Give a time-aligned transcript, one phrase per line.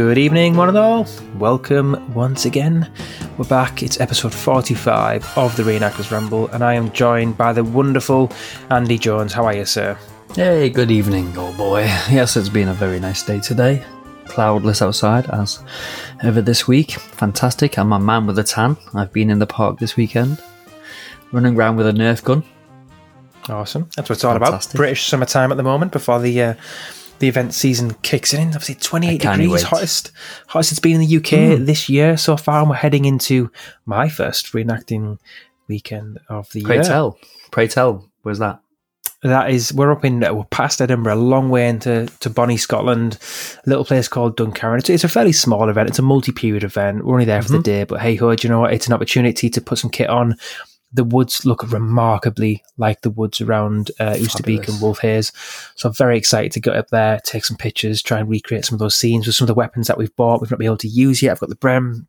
[0.00, 1.06] Good evening, one and all.
[1.36, 2.90] Welcome once again.
[3.36, 3.82] We're back.
[3.82, 8.32] It's episode 45 of the Reenactors Ramble, and I am joined by the wonderful
[8.70, 9.34] Andy Jones.
[9.34, 9.98] How are you, sir?
[10.34, 11.82] Hey, good evening, old boy.
[12.10, 13.84] Yes, it's been a very nice day today.
[14.24, 15.62] Cloudless outside, as
[16.22, 16.92] ever this week.
[16.92, 17.78] Fantastic.
[17.78, 18.78] I'm a man with a tan.
[18.94, 20.42] I've been in the park this weekend,
[21.30, 22.42] running around with a Nerf gun.
[23.50, 23.90] Awesome.
[23.96, 24.72] That's what it's all Fantastic.
[24.72, 24.78] about.
[24.78, 26.54] British summertime at the moment before the uh,
[27.20, 28.48] the event season kicks in.
[28.48, 29.62] Obviously, 28 can't degrees, wait.
[29.62, 30.12] Hottest
[30.48, 32.60] hottest it's been in the UK this year so far.
[32.60, 33.50] And we're heading into
[33.86, 35.18] my first reenacting
[35.68, 36.82] weekend of the Pray year.
[36.82, 37.18] Pray tell.
[37.50, 38.10] Pray tell.
[38.22, 38.60] Where's that?
[39.22, 42.56] That is, we're up in, uh, we're past Edinburgh, a long way into to Bonnie,
[42.56, 43.18] Scotland,
[43.66, 44.78] a little place called Duncarron.
[44.78, 45.90] It's, it's a fairly small event.
[45.90, 47.04] It's a multi-period event.
[47.04, 48.72] We're only there for the day, but hey ho, do you know what?
[48.72, 50.36] It's an opportunity to put some kit on.
[50.92, 54.80] The woods look remarkably like the woods around uh, Easterbeek and.
[54.80, 55.00] Wolf.
[55.76, 58.74] So I'm very excited to get up there, take some pictures, try and recreate some
[58.74, 60.40] of those scenes with some of the weapons that we've bought.
[60.40, 61.32] We've not been able to use yet.
[61.32, 62.06] I've got the Bren.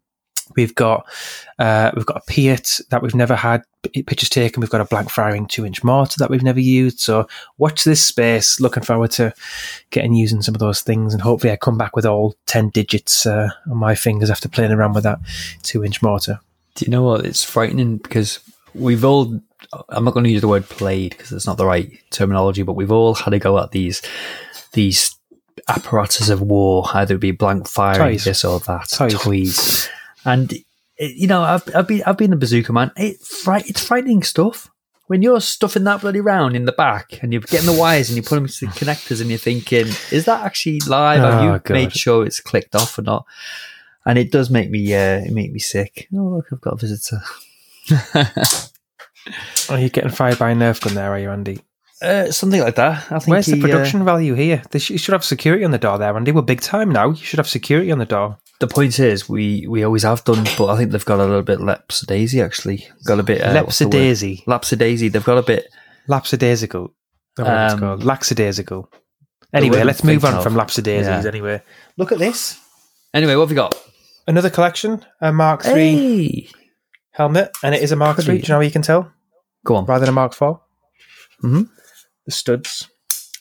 [0.56, 1.08] We've got
[1.60, 4.60] uh, we've got a Piat that we've never had pictures taken.
[4.60, 7.00] We've got a blank firing two inch mortar that we've never used.
[7.00, 7.28] So
[7.58, 8.60] watch this space.
[8.60, 9.34] Looking forward to
[9.92, 13.26] getting using some of those things, and hopefully I come back with all ten digits
[13.26, 15.20] uh, on my fingers after playing around with that
[15.64, 16.40] two inch mortar.
[16.76, 17.26] Do you know what?
[17.26, 18.40] It's frightening because
[18.74, 19.40] we've all,
[19.90, 22.74] I'm not going to use the word played because it's not the right terminology, but
[22.74, 24.02] we've all had a go at these,
[24.74, 25.16] these
[25.68, 28.24] apparatus of war, either it be blank firing, Toys.
[28.26, 29.14] this or that, Toys.
[29.22, 29.90] toys.
[30.26, 30.64] And, it,
[31.16, 32.92] you know, I've, I've been, I've been a bazooka man.
[32.98, 34.70] It, fright, it's frightening stuff.
[35.08, 38.16] When you're stuffing that bloody round in the back and you're getting the wires and
[38.16, 41.20] you put them to the connectors and you're thinking, is that actually live?
[41.20, 41.70] Have Oh, you God.
[41.74, 43.26] made sure it's clicked off or not?
[44.06, 46.08] And it does make me, uh, it make me sick.
[46.14, 47.22] Oh look, I've got a visitor.
[49.70, 51.12] Are you getting fired by a Nerf gun there?
[51.14, 51.60] Are you, Andy?
[52.02, 53.06] Uh, something like that.
[53.12, 53.28] I think.
[53.28, 54.64] Where's the he, uh, production value here?
[54.72, 56.32] They sh- you should have security on the door there, Andy.
[56.32, 57.10] We're big time now.
[57.10, 58.38] You should have security on the door.
[58.60, 61.44] the point is, we we always have done, but I think they've got a little
[61.44, 62.44] bit lapsadaisy.
[62.44, 63.86] Actually, got a bit uh, what's the.
[63.86, 65.12] Lapsadaisy.
[65.12, 65.68] They've got a bit.
[66.10, 66.90] Lapsadaisical.
[67.38, 68.02] That's what it's Um, called.
[68.04, 68.88] Laxadaisical.
[69.54, 70.68] Anyway, let's move on thinking from of.
[70.68, 71.24] lapsadaisies.
[71.24, 71.28] Yeah.
[71.30, 71.62] Anyway,
[71.98, 72.60] look at this.
[73.14, 73.76] Anyway, what have we got?
[74.28, 76.50] Another collection, a Mark III Hey,
[77.12, 78.32] helmet, and it is a Mark Pretty.
[78.32, 78.38] III.
[78.40, 79.12] Do you know how you can tell?
[79.64, 79.86] go on.
[79.86, 80.58] Rather than a Mark IV.
[81.44, 81.70] Mhm.
[82.26, 82.88] The studs.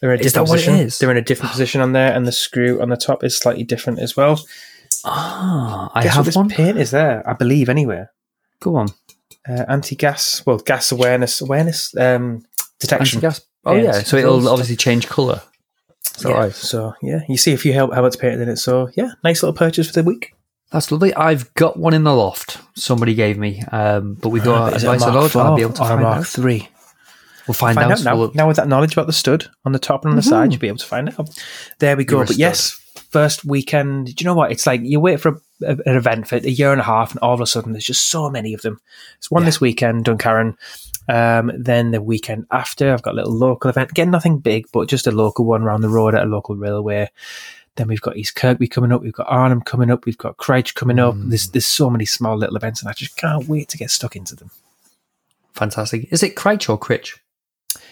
[0.01, 0.97] They're in a Is that different what it position.
[1.07, 3.65] They're in a different position on there, and the screw on the top is slightly
[3.65, 4.41] different as well.
[5.05, 6.49] Ah, I Guess what have this one.
[6.49, 8.11] paint is there, I believe, anywhere.
[8.61, 8.89] Go on.
[9.49, 12.43] Uh, anti-gas, well, gas awareness, awareness, um,
[12.79, 13.19] detection.
[13.19, 13.41] Anti-gas.
[13.65, 13.85] Oh Paint.
[13.85, 15.43] yeah, so it'll obviously change colour.
[16.25, 16.53] Yeah, right?
[16.55, 18.57] So yeah, you see a few hel- helmets painted in it.
[18.57, 20.35] So yeah, nice little purchase for the week.
[20.71, 21.13] That's lovely.
[21.15, 22.59] I've got one in the loft.
[22.77, 25.35] Somebody gave me, um, but we've got a advice on Mark.
[25.37, 26.27] I'll be able to find Mark out.
[26.27, 26.69] Three.
[27.49, 27.99] We'll find, Find out.
[27.99, 28.17] out now.
[28.17, 30.53] We'll- Now with that knowledge about the stud on the top and on the side,
[30.53, 31.31] you'll be able to find out.
[31.81, 32.19] There we go.
[32.19, 32.81] You're But yes,
[33.11, 34.07] first weekend.
[34.15, 34.53] Do you know what?
[34.53, 37.19] It's like you wait for a, an event for a year and a half, and
[37.21, 38.79] all of a sudden there's just so many of them.
[39.19, 40.57] It's one this weekend, Duncarron.
[41.09, 43.91] Um, then the weekend after, I've got a little local event.
[43.91, 47.11] Again, nothing big, but just a local one around the road at a local railway.
[47.77, 49.03] Then we've got East Kirkby coming up.
[49.03, 50.05] We've got Arnhem coming up.
[50.05, 51.15] We've got Craig coming up.
[51.15, 51.29] Mm.
[51.29, 54.17] There's there's so many small little events, and I just can't wait to get stuck
[54.17, 54.51] into them.
[55.55, 56.13] Fantastic.
[56.13, 57.17] Is it Crouch or Critch?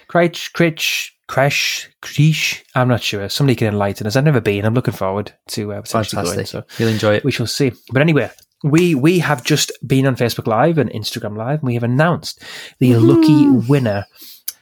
[0.09, 2.63] Craig, Critch, Crash, Creesh.
[2.75, 3.29] I'm not sure.
[3.29, 4.17] Somebody can enlighten us.
[4.17, 4.65] I've never been.
[4.65, 6.37] I'm looking forward to uh, potentially going.
[6.37, 6.67] Fantastic.
[6.69, 7.25] So You'll enjoy it.
[7.25, 7.73] we shall see.
[7.93, 8.31] But anyway,
[8.65, 12.43] we we have just been on Facebook Live and Instagram Live, and we have announced
[12.81, 14.07] the lucky winner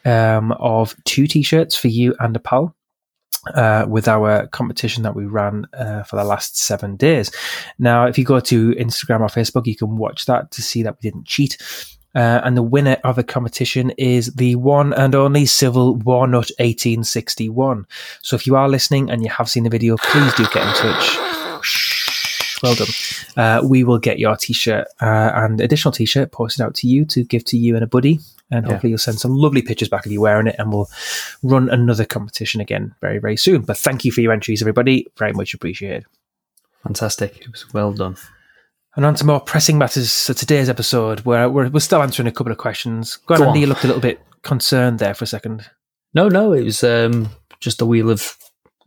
[0.05, 2.76] um, of two T-shirts for you and a pal.
[3.55, 7.31] Uh, with our competition that we ran uh, for the last seven days.
[7.79, 10.97] Now, if you go to Instagram or Facebook, you can watch that to see that
[10.97, 11.57] we didn't cheat.
[12.17, 17.87] Uh, and the winner of the competition is the one and only Civil Warnut 1861.
[18.23, 20.75] So if you are listening and you have seen the video, please do get in
[20.75, 21.19] touch.
[22.63, 22.89] Well done.
[23.37, 27.23] Uh, we will get your t-shirt uh, and additional t-shirt posted out to you to
[27.23, 28.19] give to you and a buddy.
[28.51, 28.73] And Yeah.
[28.73, 30.89] hopefully you'll send some lovely pictures back of you wearing it and we'll
[31.43, 33.63] run another competition again very, very soon.
[33.63, 35.07] But thank you for your entries, everybody.
[35.19, 36.05] Very much appreciated.
[36.83, 37.39] Fantastic.
[37.41, 38.17] It was well done.
[38.95, 40.11] And on to more pressing matters.
[40.13, 43.17] So today's episode, where we're, we're still answering a couple of questions.
[43.27, 43.59] Go on, Go Andy.
[43.59, 43.61] on.
[43.63, 45.69] You looked a little bit concerned there for a second.
[46.15, 47.29] No, no, it was um,
[47.61, 48.37] just the wheel of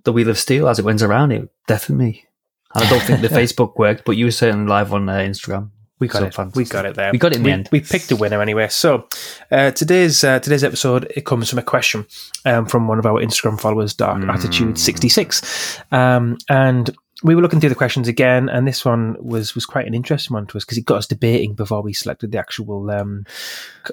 [0.05, 1.31] the wheel of steel as it went around.
[1.31, 2.25] It definitely.
[2.73, 5.69] And I don't think the Facebook worked, but you were certainly live on uh, Instagram.
[5.99, 6.33] We got So it.
[6.33, 6.55] fantastic.
[6.57, 7.11] We got it there.
[7.11, 7.69] We got it in the we, end.
[7.71, 8.67] We picked a winner anyway.
[8.69, 9.07] So
[9.51, 12.05] uh, today's uh, today's episode it comes from a question
[12.45, 14.33] um, from one of our Instagram followers, Dark Mm.
[14.33, 16.89] Attitude sixty six, um, and
[17.21, 20.33] we were looking through the questions again, and this one was was quite an interesting
[20.33, 23.25] one to us because it got us debating before we selected the actual um,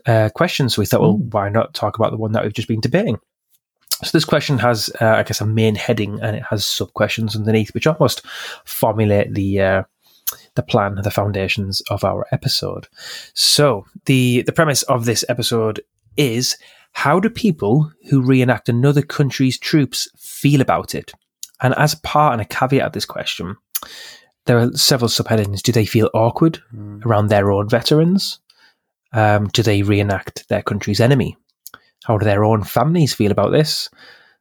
[0.06, 0.75] uh, questions.
[0.75, 1.32] So we thought, well, Mm.
[1.35, 3.19] why not talk about the one that we've just been debating?
[4.05, 7.35] So this question has, uh, I guess, a main heading, and it has sub questions
[7.35, 8.25] underneath, which almost
[8.64, 9.82] formulate the uh,
[10.56, 12.88] the plan, the foundations of our episode.
[13.35, 15.81] So the the premise of this episode
[16.17, 16.56] is:
[16.93, 21.12] How do people who reenact another country's troops feel about it?
[21.62, 23.56] And as part and a caveat of this question,
[24.47, 25.62] there are several subheadings.
[25.62, 27.05] Do they feel awkward mm.
[27.05, 28.41] around their own veterans?
[29.12, 31.37] Um, do they reenact their country's enemy?
[32.05, 33.88] How do their own families feel about this?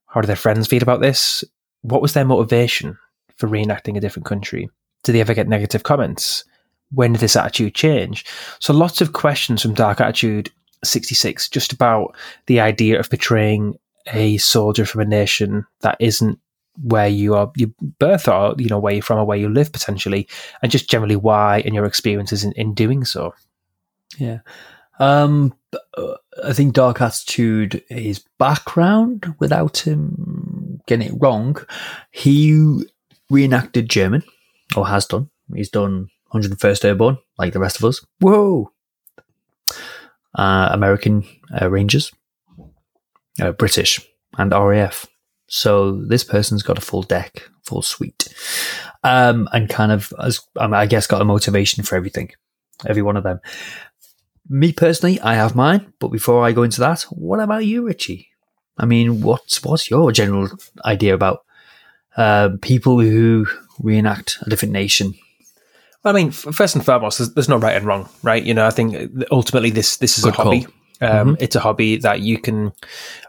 [0.08, 1.44] How do their friends feel about this?
[1.82, 2.98] What was their motivation
[3.38, 4.70] for reenacting a different country?
[5.06, 6.44] Do they ever get negative comments?
[6.92, 8.26] When did this attitude change?
[8.60, 10.52] So, lots of questions from Dark Attitude
[10.84, 12.16] 66 just about
[12.46, 13.76] the idea of portraying
[14.14, 16.40] a soldier from a nation that isn't
[16.84, 17.70] where you are your
[18.00, 20.28] birth or you know where you're from or where you live potentially
[20.62, 23.34] and just generally why and your experiences in, in doing so
[24.18, 24.40] yeah
[25.00, 25.54] um
[26.44, 31.56] i think dark attitude his background without him getting it wrong
[32.12, 32.84] he
[33.30, 34.22] reenacted german
[34.78, 35.30] or has done.
[35.54, 38.06] He's done 101st airborne like the rest of us.
[38.20, 38.72] Whoa!
[40.34, 41.24] Uh, american
[41.62, 42.12] uh, rangers.
[43.42, 44.00] Uh, british
[44.38, 45.08] and raf
[45.48, 48.28] so this person's got a full deck, full suite,
[49.04, 52.32] um, and kind of, as um, I guess, got a motivation for everything,
[52.86, 53.40] every one of them.
[54.50, 58.30] Me personally, I have mine, but before I go into that, what about you, Richie?
[58.78, 60.50] I mean, what's what's your general
[60.84, 61.46] idea about
[62.18, 63.46] uh, people who
[63.80, 65.16] reenact a different nation?
[66.04, 68.44] Well, I mean, first and foremost, there's, there's, no right and wrong, right?
[68.44, 70.62] You know, I think ultimately this this is Good a hobby.
[70.62, 70.74] Call.
[71.02, 71.44] Um, mm-hmm.
[71.44, 72.72] It's a hobby that you can.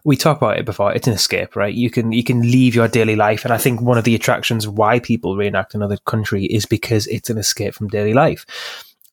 [0.04, 0.92] We talked about it before.
[0.92, 1.74] It's an escape, right?
[1.74, 4.68] You can you can leave your daily life, and I think one of the attractions
[4.68, 8.46] why people reenact another country is because it's an escape from daily life.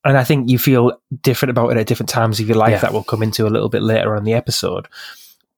[0.06, 2.72] And I think you feel different about it at different times of your life.
[2.72, 2.80] Yeah.
[2.80, 4.88] That will come into a little bit later on the episode.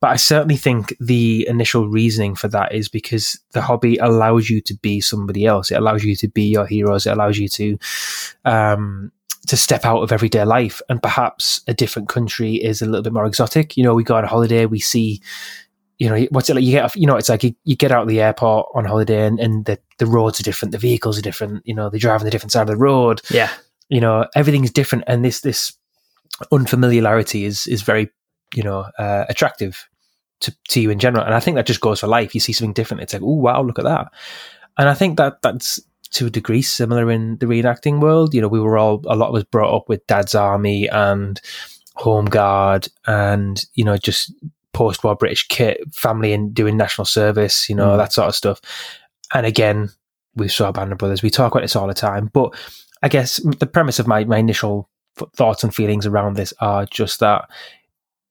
[0.06, 4.62] But I certainly think the initial reasoning for that is because the hobby allows you
[4.62, 5.72] to be somebody else.
[5.72, 7.08] It allows you to be your heroes.
[7.08, 7.80] It allows you to
[8.46, 9.12] um,
[9.48, 13.14] to step out of everyday life and perhaps a different country is a little bit
[13.14, 13.76] more exotic.
[13.76, 15.24] You know, we go on a holiday, we see,
[15.98, 16.64] you know, what's it like?
[16.64, 19.26] You get, you know, it's like you, you get out of the airport on holiday
[19.26, 22.22] and, and the, the roads are different, the vehicles are different, you know, they drive
[22.22, 23.24] on the different side of the road.
[23.32, 23.50] Yeah.
[23.90, 25.06] You know, everything's different.
[25.08, 25.74] And this, this
[26.52, 28.12] unfamiliarity is, is very,
[28.54, 29.90] you know, uh, attractive
[30.42, 31.24] to, to you in general.
[31.24, 32.34] And I think that just goes for life.
[32.34, 33.04] You see something different.
[33.04, 34.08] It's like, oh, wow, look at that.
[34.78, 35.80] And I think that that's,
[36.12, 38.34] to a degree similar in the reenacting world.
[38.34, 41.42] You know, we were all a lot was brought up with Dad's Army and
[41.96, 44.32] Home Guard, and you know, just
[44.72, 47.98] post-war British kit, family and doing national service, you know, mm.
[47.98, 48.62] that sort of stuff.
[49.34, 49.90] And again,
[50.36, 51.22] we saw Band of Brothers.
[51.22, 52.56] We talk about this all the time, but
[53.02, 54.90] I guess the premise of my my initial
[55.36, 57.50] thoughts and feelings around this are just that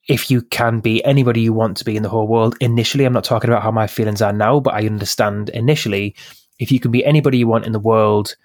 [0.08, 3.12] if you can be anybody you want to be in the whole world initially, I'm
[3.12, 6.14] not talking about how my feelings are now, but I understand initially
[6.58, 8.36] if you can be anybody you want in the world,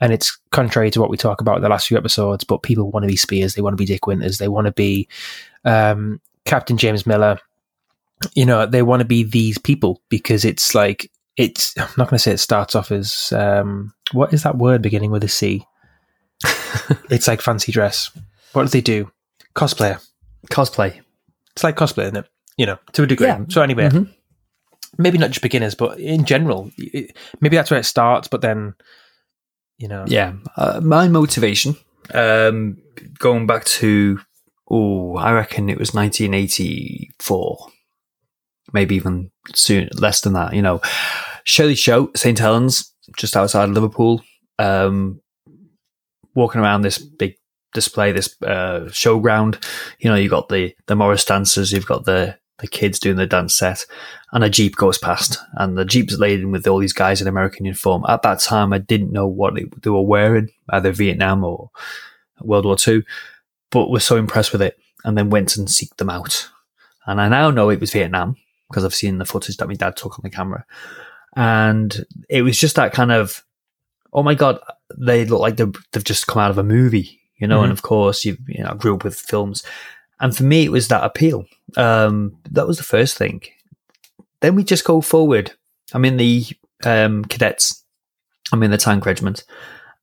[0.00, 2.90] and it's contrary to what we talk about in the last few episodes, but people
[2.90, 5.08] want to be Speirs, they want to be Dick Winters, they want to be
[5.64, 7.38] um, Captain James Miller.
[8.34, 11.76] You know, they want to be these people because it's like it's.
[11.78, 15.10] I'm not going to say it starts off as um, what is that word beginning
[15.10, 15.66] with a C?
[17.10, 18.10] it's like fancy dress.
[18.52, 19.10] What do they do?
[19.54, 20.02] Cosplayer.
[20.50, 21.00] Cosplay.
[21.52, 22.28] It's like cosplay, isn't it?
[22.56, 23.26] You know, to a degree.
[23.26, 23.44] Yeah.
[23.48, 24.12] So anyway, mm-hmm
[24.98, 28.28] maybe not just beginners, but in general, it, maybe that's where it starts.
[28.28, 28.74] But then,
[29.78, 31.76] you know, yeah, uh, my motivation,
[32.14, 32.78] um,
[33.18, 34.20] going back to,
[34.70, 37.68] oh, I reckon it was 1984,
[38.72, 40.54] maybe even soon less than that.
[40.54, 40.78] You know,
[41.46, 44.22] Sherdley Show, St Helens, just outside Liverpool.
[44.58, 45.20] Um,
[46.34, 47.35] walking around this big
[47.76, 49.64] display, this uh, showground.
[50.00, 53.26] You know, you've got the the Morris dancers, you've got the the kids doing the
[53.26, 53.84] dance set,
[54.32, 57.66] and a jeep goes past, and the jeep's laden with all these guys in American
[57.66, 58.02] uniform.
[58.08, 61.70] At that time, I didn't know what they were wearing, either Vietnam or
[62.40, 63.02] World War Two,
[63.70, 66.50] but was so impressed with it, and then went and seeked them out.
[67.06, 68.36] And I now know it was Vietnam
[68.68, 70.64] because I've seen the footage that my dad took on the camera,
[71.36, 73.44] and it was just that kind of,
[74.12, 74.58] oh my god,
[74.98, 77.56] they look like they've, they've just come out of a movie, you know.
[77.56, 77.64] Mm-hmm.
[77.64, 79.62] And of course, you you know, I grew up with films
[80.20, 81.44] and for me, it was that appeal.
[81.76, 83.42] Um, that was the first thing.
[84.40, 85.52] Then we just go forward.
[85.92, 86.46] I'm in the
[86.84, 87.84] um, cadets.
[88.52, 89.44] I'm in the tank regiment,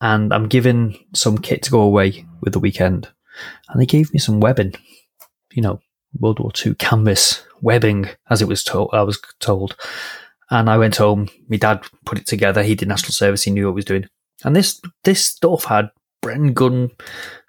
[0.02, 3.08] and I'm given some kit to go away with the weekend.
[3.70, 4.76] And they gave me some webbing,
[5.54, 5.80] you know,
[6.20, 8.90] World War II canvas webbing, as it was told.
[8.92, 9.76] I was told,
[10.52, 11.30] and I went home.
[11.48, 12.64] My dad put it together.
[12.64, 13.44] He did national service.
[13.44, 14.08] He knew what he was doing.
[14.44, 15.90] And this this stuff had
[16.24, 16.90] Bren gun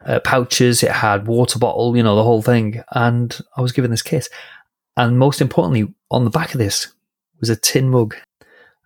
[0.05, 0.83] uh, pouches.
[0.83, 2.83] It had water bottle, you know, the whole thing.
[2.93, 4.29] And I was given this kit.
[4.97, 6.93] And most importantly, on the back of this
[7.41, 8.15] was a tin mug.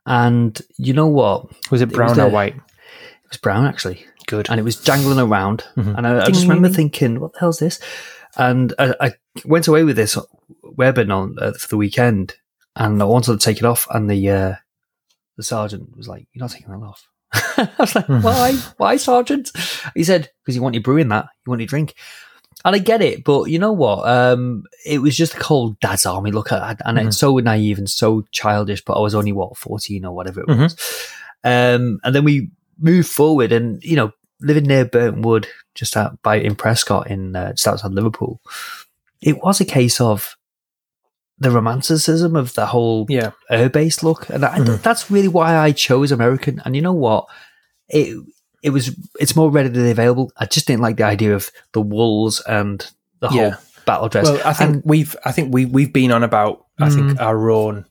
[0.06, 1.46] And you know what?
[1.70, 2.54] Was it brown was or a- white?
[2.56, 4.06] It was brown actually.
[4.26, 4.48] Good.
[4.50, 5.64] and it was jangling around.
[5.76, 5.96] Mhm.
[5.96, 7.80] And I, I just remember thinking, "What the hell's this?"
[8.36, 9.12] And I, I
[9.46, 10.18] went away with this
[10.62, 12.34] webbing on uh, for the weekend,
[12.76, 14.54] and I wanted to take it off, and the uh,
[15.38, 17.08] the sergeant was like, "You're not taking that off."
[17.56, 18.22] I was like, Mhm.
[18.22, 18.52] "Why?
[18.78, 19.50] Why, sergeant?"
[19.94, 21.94] He said, "Because you want your brew in that, you want your drink."
[22.64, 24.08] And I get it, but you know what?
[24.08, 27.06] Um, it was just a cold dad's army look at, and Mhm.
[27.06, 28.82] it's so naive and so childish.
[28.84, 30.58] But I was only what fourteen or whatever it Mhm.
[30.58, 30.76] was.
[31.44, 36.36] Um, and then we moved forward, and you know, living near Burtonwood, just out by
[36.36, 38.40] in Prescot, in uh, just outside Liverpool,
[39.20, 40.36] it was a case of
[41.40, 43.30] the romanticism of the whole yeah.
[43.50, 44.82] air-based look, and I, Mhm.
[44.82, 46.60] that's really why I chose American.
[46.64, 47.26] And you know what?
[47.88, 48.16] It
[48.62, 48.90] it was
[49.20, 50.32] it's more readily available.
[50.36, 52.84] I just didn't like the idea of the wools and
[53.20, 53.50] the Yeah.
[53.50, 54.24] whole battle dress.
[54.26, 57.20] Well, I think And- we've I think we we've been on about I think Mm.
[57.20, 57.86] our own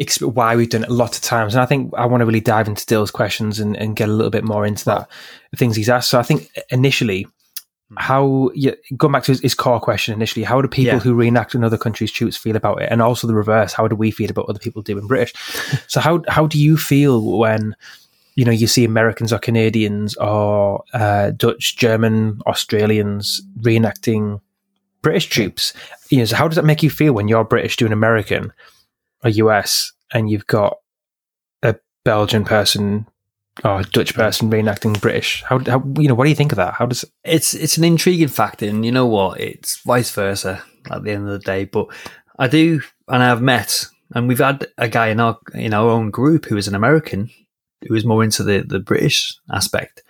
[0.00, 2.26] exp- why we've done it a lot of times, and I think I want to
[2.26, 5.08] really dive into Dill's questions and, and get a little bit more into that
[5.56, 6.10] things he's asked.
[6.10, 7.26] So I think initially.
[7.98, 10.98] How yeah, going back to his, his core question initially, how do people Yeah.
[10.98, 13.72] who reenact another country's troops feel about it, and also the reverse?
[13.72, 15.32] How do we feel about other people doing British?
[15.86, 17.76] so how how do you feel when
[18.34, 24.40] you know you see Americans or Canadians or uh, Dutch, German, Australians reenacting
[25.02, 25.72] British troops?
[26.10, 28.52] You know, so how does that make you feel when you're British doing American
[29.22, 30.78] or US, and you've got
[31.62, 33.06] a Belgian person
[33.64, 35.42] or a Dutch person reenacting British?
[35.42, 36.74] How, how you know what do you think of that?
[36.74, 39.40] How does it's it's an intriguing fact, and you know what?
[39.40, 41.64] It's vice versa at the end of the day.
[41.64, 41.88] But
[42.38, 46.10] I do, and I've met, and we've had a guy in our in our own
[46.10, 47.30] group who is an American
[47.86, 50.02] who is more into the the British aspect,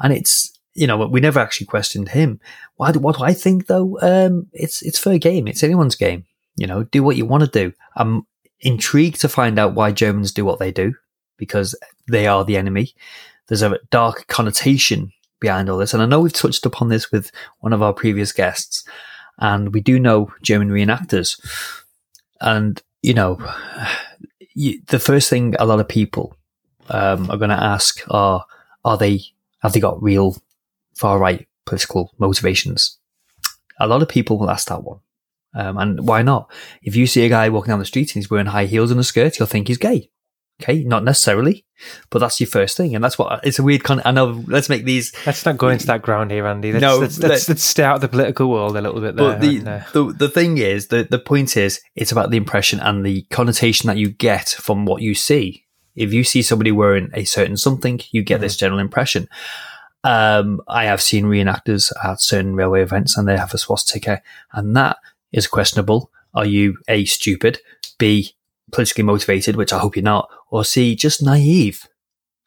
[0.00, 2.40] and it's you know we never actually questioned him.
[2.76, 2.92] Why?
[2.92, 3.98] What do I think though?
[4.00, 5.48] Um, it's it's fair game.
[5.48, 6.24] It's anyone's game.
[6.56, 7.72] You know, do what you want to do.
[7.96, 8.26] I'm
[8.60, 10.94] intrigued to find out why Germans do what they do
[11.38, 11.74] because
[12.10, 12.94] they are the enemy.
[13.48, 15.94] There's a dark connotation behind all this.
[15.94, 18.84] And I know we've touched upon this with one of our previous guests,
[19.38, 21.40] and we do know German reenactors.
[22.40, 23.38] And, you know,
[24.54, 26.36] you, the first thing a lot of people
[26.88, 28.44] um, are going to ask are,
[28.84, 29.20] are they,
[29.62, 30.36] have they got real
[30.94, 32.98] far right political motivations?
[33.78, 35.00] A lot of people will ask that one.
[35.54, 36.50] Um, and why not?
[36.82, 39.00] If you see a guy walking down the street and he's wearing high heels and
[39.00, 40.10] a skirt, you'll think he's gay.
[40.60, 41.64] Okay, not necessarily,
[42.10, 43.82] but that's your first thing, and that's what it's a weird.
[43.82, 44.44] Con- I know.
[44.46, 46.72] Let's make these let's not go into that ground here, Andy.
[46.72, 49.16] Let's, No, let's, let's, let- let's stay out of the political world a little bit
[49.16, 49.32] there.
[49.32, 52.78] But the, uh, the the thing is, the the point is, it's about the impression
[52.80, 55.64] and the connotation that you get from what you see.
[55.96, 59.28] If you see somebody wearing a certain something, you get this general impression.
[60.04, 64.74] Um, I have seen reenactors at certain railway events, and they have a swastika, and
[64.76, 64.96] that
[65.32, 66.10] is questionable.
[66.32, 67.58] Are you a stupid,
[67.98, 68.34] b
[68.72, 71.86] politically motivated, which I hope you're not, or c just naive?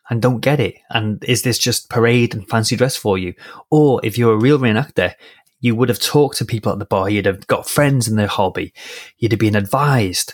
[0.10, 0.76] and don't get it?
[0.90, 3.34] And is this just parade and fancy dress for you?
[3.70, 5.14] Or if you're a real reenactor,
[5.60, 8.28] you would have talked to people at the bar, you'd have got friends in their
[8.28, 8.74] hobby,
[9.18, 10.34] you'd have been advised.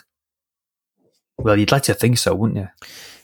[1.38, 2.68] Well, you'd like to think so, wouldn't you?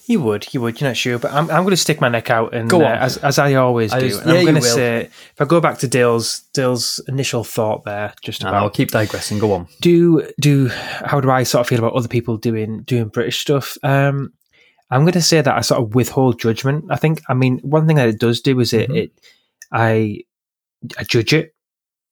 [0.07, 0.79] You would, you would.
[0.79, 2.89] You're not sure, but I'm, I'm going to stick my neck out and Go uh,
[2.89, 4.07] as as I always I do.
[4.07, 8.13] yeah, I'm going to say, if I go back to Dale's Dale's initial thought there,
[8.21, 9.39] just And I'll keep digressing.
[9.39, 9.67] Go on.
[9.81, 13.77] do do how do I sort of feel about other people doing doing British stuff?
[13.81, 14.31] Um,
[14.91, 16.85] I'm going to say that I sort of withhold judgment.
[16.91, 17.21] I think.
[17.27, 18.97] I mean, one thing that it does do is it, Mhm.
[18.97, 19.11] it
[19.71, 20.19] I
[20.99, 21.55] I judge it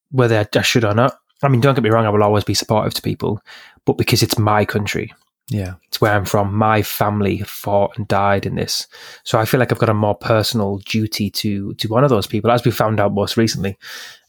[0.09, 1.15] whether I should or not.
[1.43, 2.05] I mean, don't get me wrong.
[2.05, 3.41] I will always be supportive to people,
[3.85, 5.13] but because it's my country,
[5.49, 5.75] Yeah.
[5.87, 6.55] it's where I'm from.
[6.55, 8.87] My family fought and died in this,
[9.23, 12.27] so I feel like I've got a more personal duty to to one of those
[12.27, 13.77] people, as we found out most recently.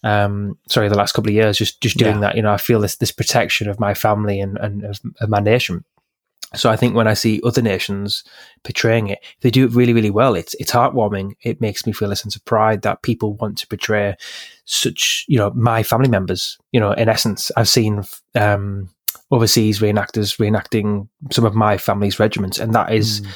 [0.03, 2.21] Um, sorry, the last couple of years, just just doing Yeah.
[2.23, 2.37] that.
[2.37, 5.41] You know, I feel this this protection of my family and and of, of my
[5.41, 5.85] nation.
[6.57, 8.23] So I think when I see other nations
[8.63, 10.35] portraying it, they do it really, really well.
[10.37, 11.33] It's it's heartwarming.
[11.43, 14.15] It makes me feel a sense of pride that people want to portray
[14.65, 16.59] such, you know, my family members.
[16.71, 18.05] You know, in essence, I've seen
[18.37, 18.89] um,
[19.35, 23.27] overseas reenactors reenacting some of my family's regiments, and that is, Mm.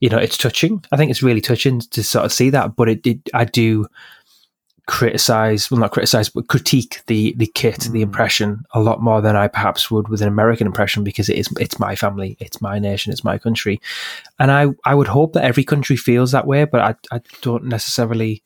[0.00, 0.84] you know, it's touching.
[0.92, 2.74] I think it's really touching to sort of see that.
[2.76, 3.86] But it, it I do
[4.86, 8.08] criticize, well, not criticize, but critique the the kit, the Mm.
[8.08, 11.48] impression a lot more than I perhaps would with an American impression because it is
[11.58, 13.80] it's my family, it's my nation, it's my country,
[14.38, 17.64] and I I would hope that every country feels that way, but I I don't
[17.64, 18.42] necessarily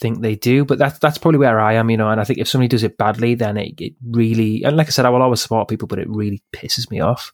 [0.00, 0.64] think they do.
[0.64, 2.10] But that's that's probably where I am, you know.
[2.10, 4.90] And I think if somebody does it badly, then it, it really and like I
[4.90, 7.32] said, I will always support people, but it really pisses me off.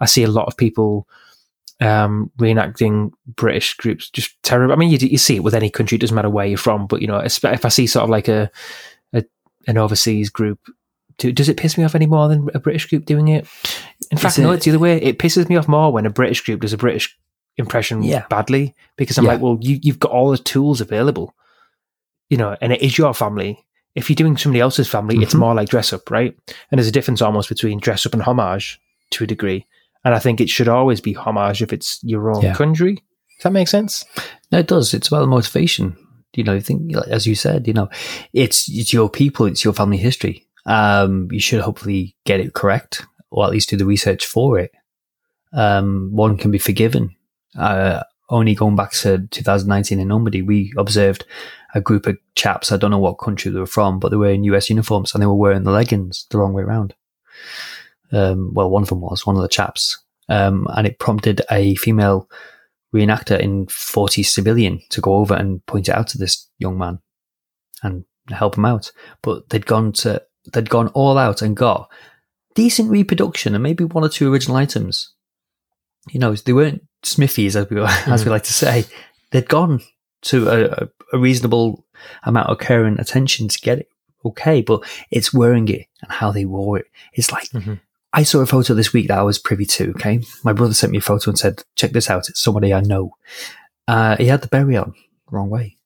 [0.00, 1.06] I see a lot of people
[1.80, 4.72] um, reenacting British groups just terrible.
[4.72, 6.86] I mean, you, you see it with any country; it doesn't matter where you're from.
[6.86, 8.50] But you know, if I see sort of like a,
[9.12, 9.24] a
[9.66, 10.60] an overseas group
[11.18, 13.46] Do, does it piss me off any more than a British group doing it?
[14.10, 14.98] In fact, Is no, it's the other way.
[15.02, 17.16] It pisses me off more when a British group does a British
[17.56, 18.26] impression Yeah.
[18.28, 19.32] badly because I'm Yeah.
[19.32, 21.34] like, well, you, you've got all the tools available,
[22.34, 23.64] you know, and it is your family.
[23.94, 25.38] If you're doing somebody else's family, it's Mhm.
[25.38, 26.34] more like dress up, right?
[26.68, 28.80] And there's a difference almost between dress up and homage
[29.12, 29.66] to a degree.
[30.04, 32.54] And I think it should always be homage if it's your own Yeah.
[32.54, 32.94] country.
[32.96, 34.04] Does that make sense?
[34.50, 34.94] No, it does.
[34.94, 35.96] It's about the motivation.
[36.34, 37.88] You know, I think, as you said, you know,
[38.32, 40.44] it's it's your people, it's your family history.
[40.66, 44.72] Um, you should hopefully get it correct, or at least do the research for it.
[45.52, 47.14] Um, one can be forgiven.
[47.56, 51.24] Uh, only going back to 2019 in Normandy, we observed
[51.74, 52.72] a group of chaps.
[52.72, 55.22] I don't know what country they were from, but they were in US uniforms and
[55.22, 56.94] they were wearing the leggings the wrong way around.
[58.12, 61.74] Um, well, one of them was one of the chaps, um, and it prompted a
[61.76, 62.28] female
[62.94, 67.00] reenactor in 40 civilian to go over and point it out to this young man
[67.82, 68.92] and help him out.
[69.20, 71.90] But they'd gone to they'd gone all out and got
[72.54, 75.12] decent reproduction and maybe one or two original items.
[76.10, 78.84] You know, they weren't smithies as we as we like to say.
[79.30, 79.80] They'd gone
[80.22, 81.84] to a, a reasonable
[82.24, 83.88] amount of care and attention to get it
[84.24, 84.80] okay, but
[85.10, 86.86] it's wearing it and how they wore it.
[87.12, 87.80] It's like Mhm.
[88.12, 89.90] I saw a photo this week that I was privy to.
[89.90, 92.28] Okay, my brother sent me a photo and said, "Check this out.
[92.28, 93.16] It's somebody I know."
[93.86, 94.94] Uh, he had the berry on
[95.30, 95.76] wrong way.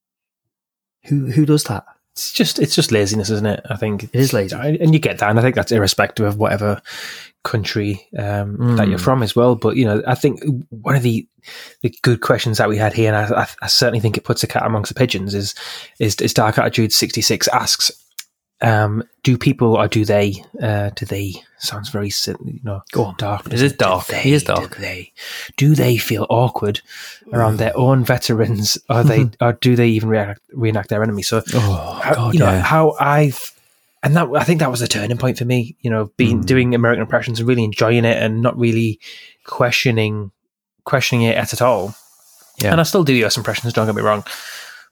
[1.06, 1.84] Who who does that?
[2.18, 3.60] It's just it's just laziness, isn't it?
[3.70, 4.56] I think It is lazy.
[4.56, 5.30] And you get that.
[5.30, 6.82] And I think that's irrespective of whatever
[7.44, 9.02] country um, that you're Mm.
[9.04, 9.54] from as well.
[9.54, 11.28] But you know, I think one of the
[11.82, 14.42] the good questions that we had here, and I, I, I certainly think it puts
[14.42, 15.54] a cat amongst the pigeons, is
[16.00, 17.92] is, is Dark Attitude sixty six asks,
[18.60, 23.14] um, do people or do they uh, do they sounds very you know Go on.
[23.18, 23.46] dark.
[23.52, 24.06] It is dark.
[24.08, 24.74] Do He is they- dark.
[24.76, 25.12] Do they
[25.56, 26.80] do they feel awkward
[27.32, 31.28] around their own veterans, or they or do they even reenact, reenact their enemies?
[31.28, 32.60] So Oh how, God, you know yeah.
[32.62, 33.52] how I've
[34.02, 35.76] and that I think that was a turning point for me.
[35.80, 36.46] You know, being Mm.
[36.46, 38.98] doing American impressions and really enjoying it and not really
[39.44, 40.30] questioning
[40.84, 41.94] questioning it at all.
[42.62, 42.72] Yeah.
[42.72, 43.72] And I still do US impressions.
[43.72, 44.24] Don't get me wrong,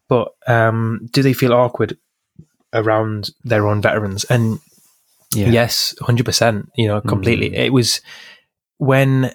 [0.09, 1.99] but um, do they feel awkward
[2.77, 4.25] around their own veterans?
[4.25, 4.61] And
[5.35, 5.49] Yeah.
[5.51, 6.71] yes, hundred percent.
[6.77, 7.51] You know, completely.
[7.51, 7.59] Mm.
[7.67, 8.01] It was
[8.79, 9.33] when.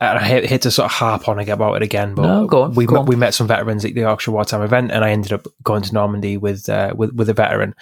[0.00, 2.74] And I hate, hate to sort of harp on about it again, but No, on,
[2.74, 5.46] we met, we met some veterans at the Yorkshire Wartime event, and I ended up
[5.62, 7.76] going to Normandy with uh, with with a veteran.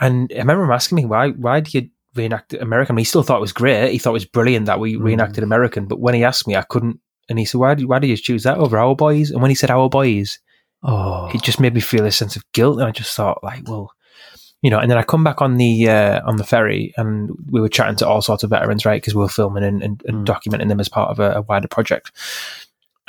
[0.00, 2.96] And I remember him asking me why why do you reenact American?
[2.96, 3.92] he still thought it was great.
[3.92, 5.02] He thought it was brilliant that we Mm.
[5.04, 5.86] reenacted American.
[5.86, 6.98] But when he asked me, I couldn't.
[7.28, 9.50] And he said, "Why did why did you choose that over our boys?" And when
[9.50, 10.40] he said our boys,
[10.82, 12.78] Oh, it just made me feel a sense of guilt.
[12.78, 13.92] And I just thought, like, well,
[14.62, 14.78] you know.
[14.78, 17.96] And then I come back on the uh, on the ferry, and we were chatting
[17.96, 19.00] to all sorts of veterans, right?
[19.00, 20.32] Because we were filming and, and, and Mm.
[20.32, 22.12] documenting them as part of a, a wider project.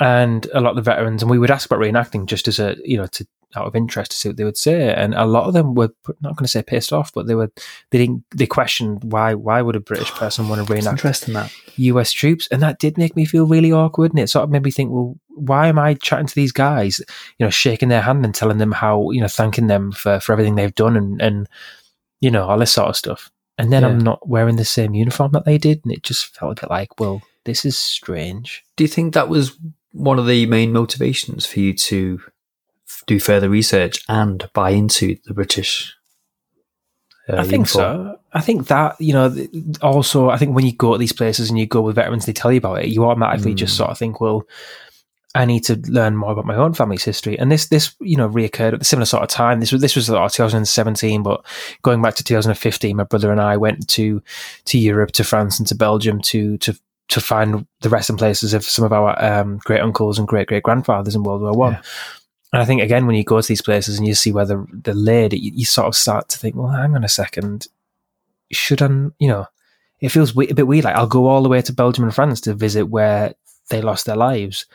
[0.00, 2.76] And a lot of the veterans, and we would ask about reenacting just as a
[2.84, 4.94] you know to out of interest to see what they would say.
[4.94, 7.50] And a lot of them were not going to say pissed off, but they were
[7.90, 11.52] they didn't they questioned why why would a British person want to reenact interesting that.
[11.76, 14.12] US troops, and that did make me feel really awkward.
[14.12, 17.00] And it sort of made me think, well, why am I chatting to these guys,
[17.38, 20.32] you know, shaking their hand and telling them how, you know, thanking them for, for
[20.32, 21.48] everything they've done and, and,
[22.20, 23.30] you know, all this sort of stuff.
[23.58, 25.80] And then I'm not wearing the same uniform that they did.
[25.84, 28.64] And it just felt a bit like, well, this is strange.
[28.76, 29.58] Do you think that was
[29.92, 32.20] one of the main motivations for you to
[32.88, 35.94] f- do further research and buy into the British?
[37.28, 38.06] uh, I think uniform?
[38.06, 38.16] so.
[38.32, 39.34] I think that, you know,
[39.82, 42.32] also, I think when you go to these places and you go with veterans, they
[42.32, 43.78] tell you about it, you automatically just Mm.
[43.78, 44.44] sort of think, well,
[45.34, 47.38] I need to learn more about my own family's history.
[47.38, 49.60] And this, this, you know, reoccurred at a similar sort of time.
[49.60, 51.44] This was, this was sort 2017, but
[51.82, 54.22] going back to 2015, my brother and I went to,
[54.66, 56.78] to Europe, to France and to Belgium to, to,
[57.10, 60.62] to find the resting places of some of our um, great uncles and great great
[60.62, 61.72] grandfathers in World War One.
[61.74, 61.82] Yeah.
[62.52, 64.66] And I think again, when you go to these places and you see where they're,
[64.72, 67.68] they're laid, you, you sort of start to think, well, hang on a second,
[68.50, 68.88] should I,
[69.20, 69.46] you know,
[70.00, 70.84] it feels we- a bit weird.
[70.84, 73.34] Like I'll go all the way to Belgium and France to visit where
[73.68, 74.66] they lost their lives,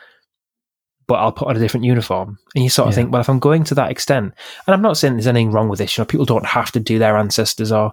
[1.06, 2.38] but I'll put on a different uniform.
[2.54, 2.96] And you sort of Yeah.
[2.96, 4.32] think, well, if I'm going to that extent,
[4.66, 6.80] and I'm not saying there's anything wrong with this, you know, people don't have to
[6.80, 7.92] do their ancestors or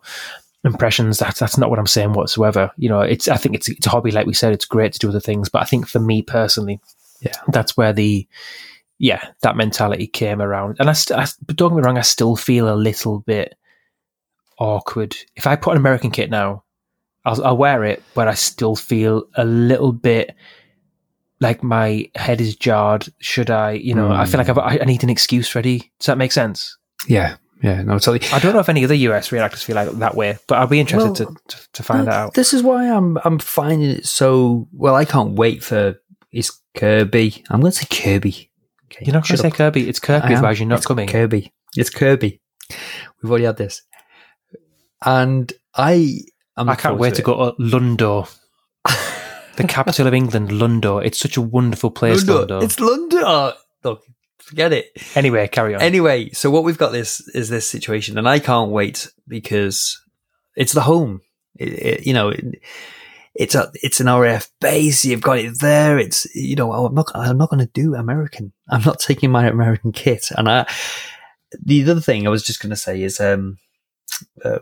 [0.63, 1.19] impressions.
[1.19, 2.71] That's that's not what I'm saying whatsoever.
[2.78, 4.54] You know, it's I think it's it's a hobby, like we said.
[4.54, 6.80] It's great to do other things, but I think for me personally,
[7.21, 7.36] Yeah.
[7.49, 8.28] that's where the
[8.99, 10.78] yeah that mentality came around.
[10.80, 13.56] And I, st- I don't get me wrong, I still feel a little bit
[14.60, 16.63] awkward if I put an American kit now.
[17.26, 20.36] I'll, I'll wear it, but I still feel a little bit
[21.39, 23.08] like my head is jarred.
[23.19, 24.60] Should I, you know, I feel like hmm.
[24.60, 25.91] I've, I I need an excuse ready.
[25.99, 26.78] Does that make sense?
[27.08, 28.21] Yeah, yeah, no, totally.
[28.32, 30.80] I don't know if any other US reenactors feel like that way, but I'll be
[30.80, 32.34] interested Well, to, to, to find uh, that out.
[32.34, 34.95] This is why I'm I'm finding it so well.
[34.95, 35.95] I can't wait for
[36.32, 37.43] East Kirby.
[37.49, 38.52] I'm going to say Kirby.
[38.91, 39.54] Okay, You're not going to say up.
[39.56, 39.88] Kirby.
[39.89, 41.08] It's Kirby, otherwise you're not It's coming.
[41.08, 41.52] Kirby.
[41.76, 42.39] It's Kirby.
[43.21, 43.82] We've already had this.
[45.06, 46.19] and I
[46.56, 48.30] I'm I can't wait to, go to Lundo,
[49.56, 51.04] the capital of England, Lundo.
[51.04, 52.38] It's such a wonderful place, Lundo.
[52.39, 52.63] London.
[52.63, 53.23] It's London.
[53.26, 54.04] Oh, look,
[54.43, 54.91] forget it.
[55.15, 55.82] Anyway, carry on.
[55.82, 60.01] Anyway, so what we've got this is this situation, and I can't wait because
[60.56, 61.21] it's the home.
[61.56, 62.62] It, it, you know, it,
[63.36, 65.06] it's a it's an RAF base.
[65.06, 65.97] You've got it there.
[65.97, 68.53] It's you know, I'm not I'm not going to do American.
[68.69, 70.29] I'm not taking my American kit.
[70.36, 70.71] And I,
[71.62, 73.58] the other thing I was just going to say is, um,
[74.43, 74.60] uh,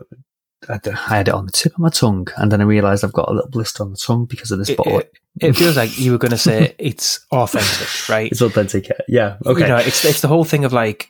[0.68, 0.78] I,
[1.10, 3.28] I had it on the tip of my tongue, and then I realised I've got
[3.28, 5.00] a little blister on the tongue because of this It- bottle.
[5.00, 8.30] it- It feels like you were going to say it's authentic, right?
[8.30, 8.88] it's authentic.
[9.08, 9.36] Yeah.
[9.46, 9.62] Okay.
[9.62, 11.08] You know, it's it's the whole thing of like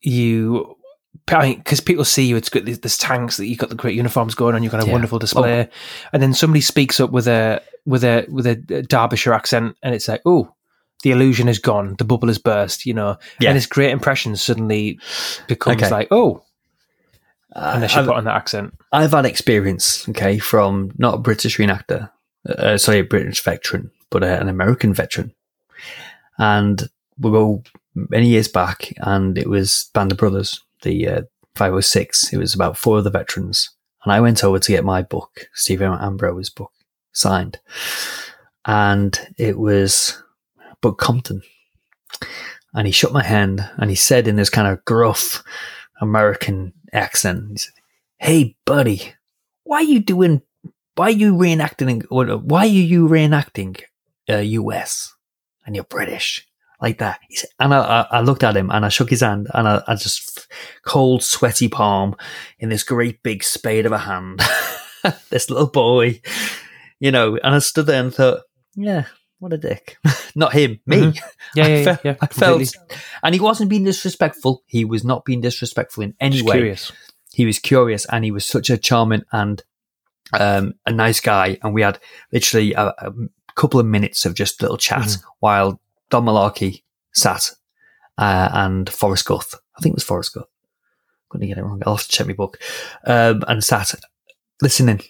[0.00, 0.76] you.
[1.26, 2.66] Because people see you, it's good.
[2.66, 4.62] There's, tanks that you've got the great uniforms going on.
[4.62, 4.92] You've got a Yeah.
[4.92, 5.68] wonderful display,
[6.12, 10.06] and then somebody speaks up with a with a with a Derbyshire accent, and it's
[10.08, 10.52] like, oh,
[11.02, 12.84] the illusion is gone, the bubble has burst.
[12.84, 13.50] You know, Yeah.
[13.50, 14.98] and this great impression suddenly
[15.46, 15.90] becomes Okay.
[15.90, 16.42] like, oh,
[17.54, 18.74] Uh, unless you I've- put on that accent.
[18.92, 22.10] I've had experience, okay, from not a British reenactor,
[22.48, 25.32] uh, sorry, a British veteran, but uh, an American veteran.
[26.38, 26.88] And
[27.18, 27.62] we go
[27.94, 31.22] many years back, and it was Band of Brothers, the uh,
[31.54, 32.32] 506.
[32.32, 33.70] It was about four of the veterans.
[34.04, 36.72] And I went over to get my book, Stephen Ambrose's book,
[37.12, 37.58] signed.
[38.66, 40.22] And it was
[40.80, 41.42] Buck Compton.
[42.74, 45.44] And he shook my hand and he said in this kind of gruff
[46.00, 47.74] American accent, he said,
[48.18, 49.12] hey buddy
[49.64, 50.40] why are you doing
[50.94, 53.80] why you reenacting why are you reenacting
[54.28, 55.14] uh, us
[55.66, 56.46] and you're british?
[56.80, 57.20] Like that.
[57.28, 59.66] He said, and I, I, I looked at him and i shook his hand and
[59.66, 60.48] I, I just
[60.84, 62.14] cold sweaty palm
[62.58, 64.40] in this great big spade of a hand.
[65.30, 66.22] This little boy
[67.04, 68.40] you know and i stood there and thought
[68.74, 69.04] yeah
[69.44, 69.98] what a dick
[70.34, 71.20] not him me Mhm.
[71.54, 71.84] Yeah, I yeah, yeah.
[71.84, 72.76] felt- yeah I felt,
[73.22, 74.62] and he wasn't being disrespectful.
[74.66, 76.92] He was not being disrespectful in any Just way curious.
[77.32, 79.62] he was curious and he was such a charming and
[80.32, 81.58] um, a nice guy.
[81.62, 81.98] And we had
[82.32, 83.12] literally a, a
[83.54, 85.22] couple of minutes of just little chat Mhm.
[85.40, 85.80] while
[86.10, 87.50] Don Malarkey sat
[88.18, 90.48] uh, and Forrest Guth, I think it was Forrest Guth,
[91.28, 91.82] couldn't get it wrong.
[91.86, 92.58] I'll have to check my book,
[93.06, 93.94] um, and sat
[94.62, 95.02] listening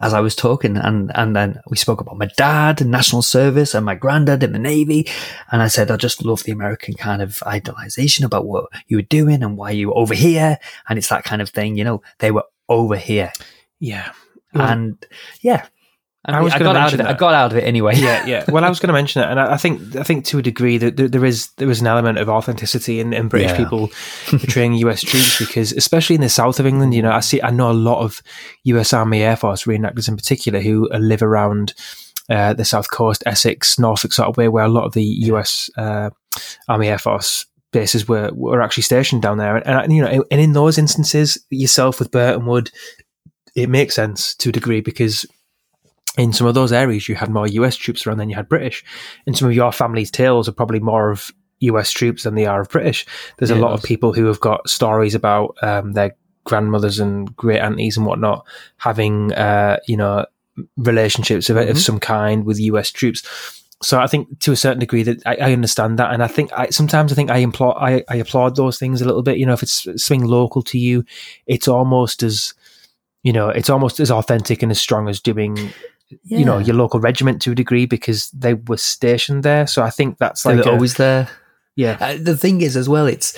[0.00, 0.76] as I was talking.
[0.76, 4.52] And, and then we spoke about my dad and national service and my granddad in
[4.52, 5.08] the Navy.
[5.52, 9.02] And I said, I just love the American kind of idolization about what you were
[9.02, 10.58] doing and why you were over here.
[10.88, 13.32] And it's that kind of thing, you know, they were over here.
[13.78, 14.12] Yeah.
[14.54, 15.06] Well, and
[15.42, 15.66] yeah,
[16.24, 17.06] I, I was I got out of mention it.
[17.06, 17.94] I got out of it anyway.
[17.96, 18.44] yeah, yeah.
[18.48, 20.42] Well, I was going to mention it, and I, I think I think to a
[20.42, 23.56] degree that there, there is there is an element of authenticity in, in British Yeah.
[23.56, 23.90] people
[24.26, 27.50] portraying US troops because, especially in the south of England, you know, I see I
[27.50, 28.20] know a lot of
[28.64, 31.74] US Army Air Force reenactors in particular who uh, live around.
[32.28, 35.68] Uh, the south coast, Essex, Norfolk sort of way, where a lot of the US
[35.76, 36.10] uh,
[36.68, 40.40] Army Air Force bases were were actually stationed down there, and, and you know, and
[40.40, 42.70] in those instances, yourself with Burtonwood,
[43.56, 45.26] it makes sense to a degree because
[46.18, 48.84] in some of those areas you had more US troops around than you had British.
[49.26, 52.60] And some of your family's tales are probably more of US troops than they are
[52.62, 53.06] of British.
[53.38, 57.60] There's a lot of people who have got stories about um, their grandmothers and great
[57.60, 58.46] aunties and whatnot
[58.78, 60.24] having, uh, you know,
[60.76, 61.70] relationships of, Mhm.
[61.70, 63.22] of some kind with US troops.
[63.82, 66.50] So I think to a certain degree that I, I understand that, and I think
[66.52, 69.38] I, sometimes I think I, implore, I I applaud those things a little bit.
[69.38, 71.04] You know, if it's something local to you,
[71.46, 72.52] it's almost as
[73.22, 75.56] you know, it's almost as authentic and as strong as doing
[76.24, 79.66] you know your local regiment to a degree because they were stationed there.
[79.66, 81.28] So I think that's They like a- always there.
[81.76, 83.36] yeah, Uh, the thing is, as well, it's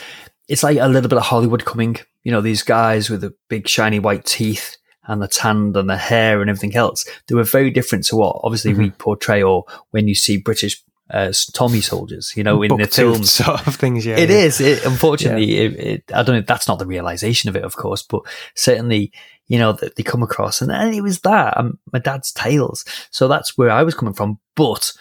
[0.48, 1.96] it's like a little bit of Hollywood coming.
[2.24, 4.76] You know, these guys with the big shiny white teeth
[5.08, 7.04] and the tan and the hair and everything else.
[7.26, 10.80] They were very different to what obviously we portray or when you see British
[11.12, 12.32] uh, Tommy soldiers.
[12.36, 13.32] You know, in the Buck-toothed films.
[13.44, 14.04] sort of things.
[14.06, 14.36] Yeah, It yeah.
[14.36, 14.60] is.
[14.60, 16.44] It, unfortunately, it, it, I don't know.
[16.46, 18.22] That's not the realization of it, of course, but
[18.54, 19.12] certainly,
[19.46, 22.84] you know, that they come across, and, and it was that um, my dad's tales.
[23.10, 24.38] So that's where I was coming from.
[24.56, 24.92] But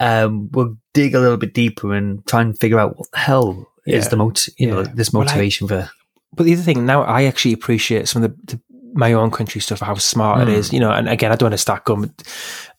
[0.00, 3.68] um, we'll dig a little bit deeper and try and figure out what the hell
[3.86, 4.92] is the mot- you know, Yeah.
[4.94, 5.90] this Well, I- motivation for.
[6.34, 8.60] But the other thing now, I actually appreciate some of the, the
[8.94, 10.56] my own country stuff, how smart it Mm.
[10.56, 10.72] is.
[10.72, 12.12] You know, and again, I don't want to start going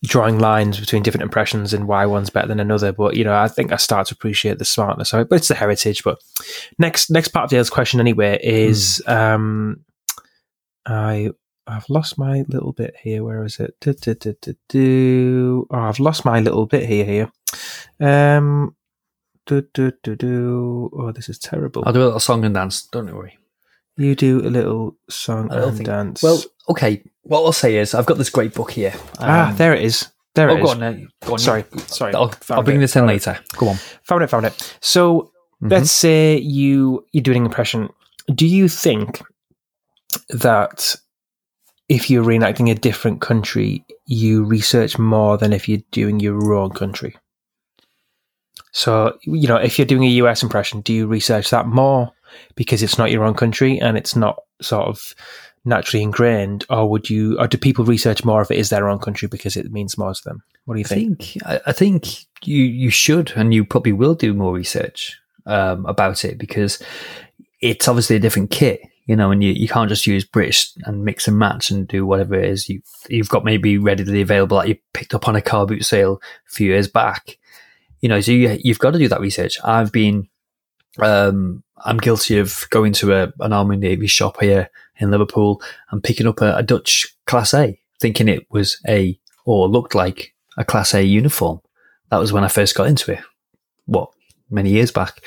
[0.03, 2.91] drawing lines between different impressions and why one's better than another.
[2.91, 5.29] But you know, I think I start to appreciate the smartness of it.
[5.29, 6.03] But it's the heritage.
[6.03, 6.19] But
[6.77, 9.81] next next part of Dale's question anyway is um
[10.85, 11.31] I
[11.65, 13.23] I've lost my little bit here.
[13.23, 13.75] Where is it?
[13.79, 15.67] Du, du, du, du, du.
[15.71, 17.05] Oh, I've lost my little bit here.
[17.05, 17.31] Here.
[17.99, 18.75] Um.
[19.45, 20.89] Do, do, do, do.
[20.93, 21.83] Oh, this is terrible.
[21.85, 22.83] I'll do a little song and dance.
[22.83, 23.37] Don't worry.
[23.97, 26.23] You do a little song and think- dance.
[26.23, 27.03] Well, okay.
[27.23, 28.93] What I'll say is, I've got this great book here.
[29.19, 30.07] ah, Um, there it is.
[30.35, 30.83] There Oh, it go on.
[30.83, 31.39] uh, go on.
[31.39, 32.13] Sorry, sorry.
[32.15, 33.37] I'll, I'll bring it, this in later.
[33.55, 33.75] Go on.
[34.03, 34.27] Found it.
[34.31, 34.77] Found it.
[34.81, 35.71] So Mhm.
[35.71, 37.89] let's say you you're doing an impression.
[38.33, 39.21] Do you think
[40.29, 40.95] that
[41.87, 46.71] if you're reenacting a different country, you research more than if you're doing your own
[46.71, 47.15] country.
[48.71, 52.11] So, you know, if you're doing a US impression, do you research that more
[52.55, 55.13] because it's not your own country and it's not sort of
[55.65, 58.99] naturally ingrained, or would you, or do people research more if it is their own
[58.99, 60.43] country because it means more to them?
[60.65, 61.21] What do you I think?
[61.23, 65.85] think I, I think you you should and you probably will do more research um,
[65.85, 66.81] about it because
[67.61, 71.05] it's obviously a different kit, you know, and you, you can't just use British and
[71.05, 74.67] mix and match and do whatever it is you you've got maybe readily available that
[74.67, 77.37] you picked up on a car boot sale a few years back.
[78.01, 79.57] You know, so you, you've got to do that research.
[79.63, 80.27] I've been
[80.99, 86.03] um, I'm guilty of going to a, an Army Navy shop here in Liverpool and
[86.03, 90.63] picking up a, a Dutch Class A, thinking it was a or looked like a
[90.63, 91.59] Class A uniform.
[92.09, 93.19] That was when I first got into it.
[93.85, 94.11] What
[94.49, 95.21] many years back,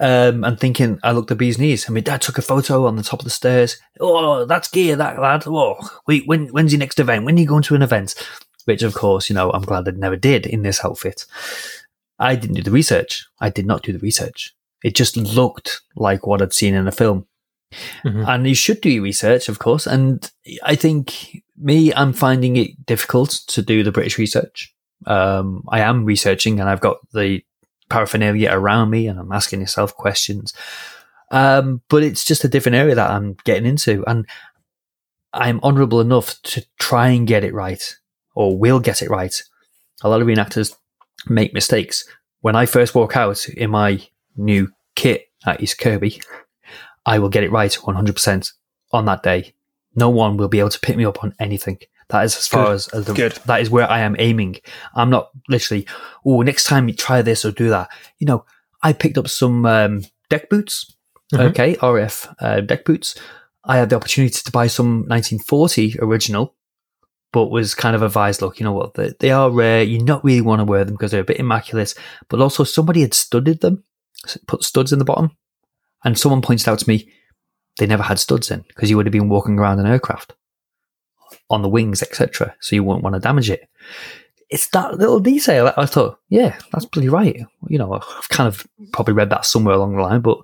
[0.00, 1.86] um, and thinking I looked at bee's knees.
[1.86, 3.78] And my dad took a photo on the top of the stairs.
[3.98, 5.44] Oh, that's gear, that lad.
[5.46, 7.24] Oh, wait, when when's your next event?
[7.24, 8.14] When are you going to an event?
[8.66, 11.24] Which, of course, you know, I'm glad I never did in this outfit.
[12.18, 13.26] I didn't do the research.
[13.40, 14.54] I did not do the research.
[14.82, 17.26] It just looked like what I'd seen in a film.
[18.04, 18.26] Mhm.
[18.26, 19.86] And you should do your research, of course.
[19.86, 20.30] And
[20.62, 24.74] I think me, I'm finding it difficult to do the British research.
[25.06, 27.42] Um, I am researching and I've got the
[27.88, 30.52] paraphernalia around me and I'm asking yourself questions.
[31.30, 34.04] Um, but it's just a different area that I'm getting into.
[34.06, 34.26] And
[35.34, 37.96] I'm honorable enough to try and get it right
[38.34, 39.34] or will get it right.
[40.02, 40.74] A lot of reenactors
[41.28, 42.04] make mistakes.
[42.40, 44.00] When I first walk out in my
[44.38, 46.20] new kit at East Kirby,
[47.04, 48.52] I will get it right 100%
[48.92, 49.52] on that day.
[49.94, 51.78] No one will be able to pick me up on anything.
[52.08, 52.74] That is as far Good.
[52.74, 53.32] as, as the, Good.
[53.46, 54.56] that is where I am aiming.
[54.94, 55.86] I'm not literally,
[56.24, 57.90] oh, next time you try this or do that.
[58.18, 58.44] You know,
[58.82, 60.94] I picked up some um, deck boots,
[61.34, 61.50] Mhm.
[61.50, 63.14] okay, RF uh, deck boots.
[63.64, 66.54] I had the opportunity to buy some 1940 original,
[67.32, 69.82] but was kind of advised, look, you know what, they, they are rare.
[69.82, 71.92] You not really want to wear them because they're a bit immaculate.
[72.30, 73.84] But also, somebody had studied them,
[74.46, 75.36] put studs in the bottom,
[76.04, 77.10] and someone pointed out to me
[77.78, 80.34] they never had studs in because you would have been walking around an aircraft
[81.50, 82.54] on the wings, etc.
[82.60, 83.68] So you wouldn't want to damage it.
[84.50, 85.66] It's that little detail.
[85.66, 87.44] that I thought, yeah, that's pretty right.
[87.68, 90.38] You know, I've kind of probably read that somewhere along the line, but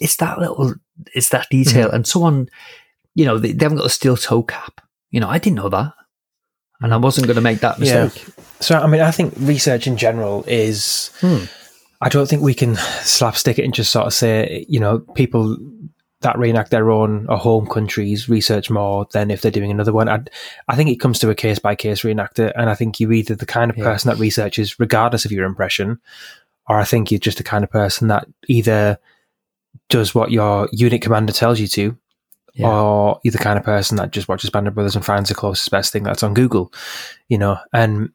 [0.00, 0.74] it's that little,
[1.14, 1.90] it's that detail.
[1.90, 2.48] And someone,
[3.14, 4.80] you know, they, they haven't got a steel toe cap.
[5.10, 5.94] You know, I didn't know that,
[6.80, 8.04] and I wasn't going to make that Yeah.
[8.04, 8.26] mistake.
[8.60, 11.10] So, I mean, I think research in general is.
[11.20, 11.44] Hmm.
[12.00, 15.56] I don't think we can slapstick it and just sort of say, you know, people
[16.20, 20.08] that reenact their own or home countries research more than if they're doing another one.
[20.08, 20.20] I,
[20.68, 23.34] I think it comes to a case by case reenactor, and I think you're either
[23.34, 23.84] the kind of Yeah.
[23.84, 25.98] person that researches regardless of your impression,
[26.68, 28.98] or I think you're just the kind of person that either
[29.88, 31.96] does what your unit commander tells you to,
[32.54, 32.68] Yeah.
[32.68, 35.34] or you're the kind of person that just watches Band of Brothers and finds the
[35.34, 36.72] closest best thing that's on Google,
[37.28, 37.58] you know.
[37.74, 38.08] And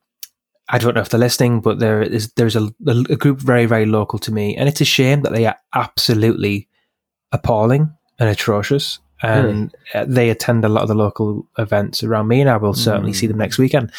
[0.74, 3.86] I don't know if they're listening, but there is there's a, a group very very
[3.86, 6.68] local to me, and it's a shame that they are absolutely
[7.32, 9.00] appalling and atrocious.
[9.24, 12.74] And uh they attend a lot of the local events around me, and I will
[12.74, 13.16] certainly Mm.
[13.16, 13.92] see them next weekend.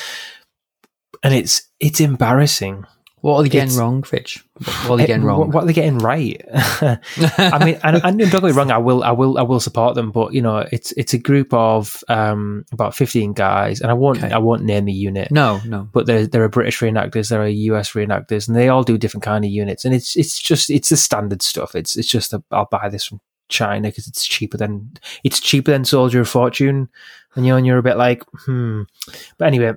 [1.22, 2.84] And it's it's embarrassing.
[3.22, 4.44] What are they getting It's- wrong, Fitch?
[4.86, 5.50] What are they getting Eh, wrong?
[5.50, 6.40] What, are they getting right?
[6.52, 9.94] I mean, and, and don't get me wrong, I will, I will, I will support
[9.94, 10.10] them.
[10.10, 14.18] But you know, it's it's a group of um, about fifteen guys, and I won't,
[14.22, 14.32] Okay.
[14.32, 15.30] I won't name the unit.
[15.30, 15.88] no, no.
[15.92, 19.22] But there, there are British reenactors, there are US reenactors, and they all do different
[19.24, 19.84] kind of units.
[19.84, 21.74] And it's it's just it's the standard stuff.
[21.74, 24.90] It's it's just a, I'll buy this from China because it's cheaper than
[25.24, 26.88] it's cheaper than Soldier of Fortune,
[27.36, 28.82] and you know, and you're a bit like hmm.
[29.38, 29.74] But anyway,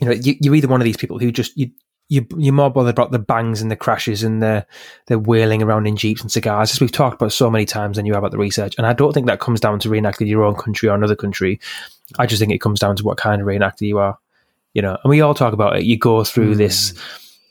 [0.00, 1.70] you know, you, you're either one of these people who just you.
[2.14, 4.66] You, you're more bothered about the bangs and the crashes and the
[5.06, 8.06] the wheeling around in jeeps and cigars, as we've talked about so many times, than
[8.06, 8.74] you are about the research.
[8.78, 11.60] And I don't think that comes down to reenacting your own country or another country.
[12.18, 14.18] I just think it comes down to what kind of reenactor you are
[14.74, 14.98] you know.
[15.02, 15.84] And we all talk about it.
[15.84, 16.92] You go through this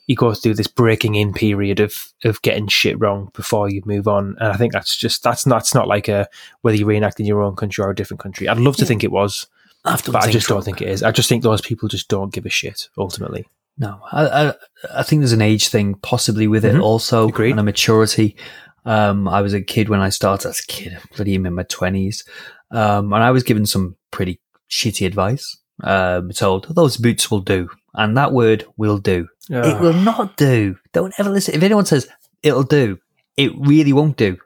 [0.06, 4.06] you go through this breaking in period of of getting shit wrong before you move
[4.06, 4.36] on.
[4.38, 6.28] And i think that's just that's not that's not like a
[6.60, 8.46] whether you reenact in your own country or a different country.
[8.46, 9.46] I'd love to think it was
[9.86, 11.02] I've but i just don't think it is.
[11.02, 14.54] I just think those people just don't give a shit ultimately No, I, I,
[14.98, 16.82] I think there's an age thing possibly with it Mhm.
[16.82, 17.50] also, Agreed.
[17.52, 18.36] and a maturity.
[18.84, 21.62] Um, I was a kid when I started as a kid, I'm bloody in my
[21.64, 22.24] twenties,
[22.70, 25.56] um, and I was given some pretty shitty advice.
[25.82, 29.26] Um, told those boots will do, and that word will do.
[29.50, 30.76] It will not do.
[30.92, 31.54] Don't ever listen.
[31.54, 32.06] If anyone says
[32.44, 32.98] it'll do,
[33.36, 34.36] it really won't do.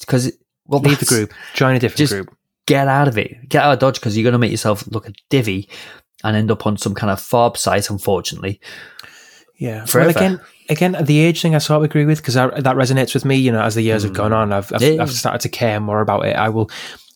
[0.00, 0.32] Because
[0.66, 2.34] well, leave the group join a different Just- group
[2.66, 3.48] get out of it.
[3.48, 5.68] Get out of Dodge because you're going to make yourself look a divvy
[6.24, 8.60] and end up on some kind of farb site, unfortunately.
[9.58, 10.08] yeah Forever.
[10.08, 13.24] well again again the age thing i sort of agree with because that resonates with
[13.24, 14.16] me you know as the years have Mm.
[14.16, 15.00] gone on i've, I've, Yeah.
[15.00, 16.68] I've started to care more about it i will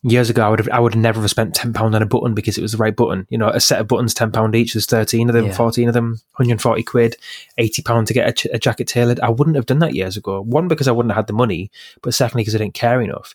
[0.05, 2.07] years ago, I would have, I would have never have spent ten pound on a
[2.07, 3.27] button because it was the right button.
[3.31, 4.73] You know, a set of buttons, ten pound each.
[4.75, 5.53] There's thirteen of them, Yeah.
[5.55, 7.17] fourteen of them, 140 quid,
[7.59, 9.19] eighty pound to get a, ch- a jacket tailored.
[9.19, 10.41] I wouldn't have done that years ago.
[10.41, 13.35] One because I wouldn't have had the money, but secondly because I didn't care enough.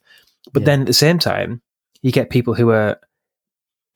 [0.53, 0.67] But Yeah.
[0.67, 1.62] then at the same time,
[2.01, 2.97] you get people who are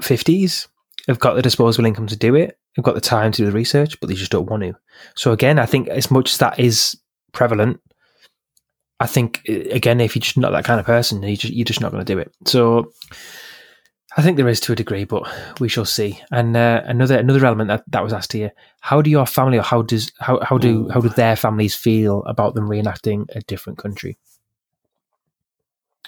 [0.02, 0.68] fifties
[1.08, 3.52] have got the disposable income to do it, have got the time to do the
[3.52, 4.76] research, but they just don't want to.
[5.16, 6.98] So again, I think as much as that is
[7.32, 7.80] prevalent,
[9.00, 11.66] I think uh, again, if you're just not that kind of person, you just, you're
[11.66, 12.32] just not going to do it.
[12.46, 12.92] So
[14.18, 15.28] I think there is to a degree, but
[15.60, 16.20] we shall see.
[16.32, 19.64] And uh, another another element that, that was asked here: How do your family, or
[19.64, 23.78] how does how how do how do their families feel about them reenacting a different
[23.78, 24.18] country?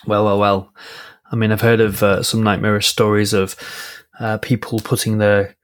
[0.07, 0.73] Well, well, well.
[1.31, 3.55] I mean, I've heard of uh, some nightmarish stories of
[4.19, 5.55] uh, people putting their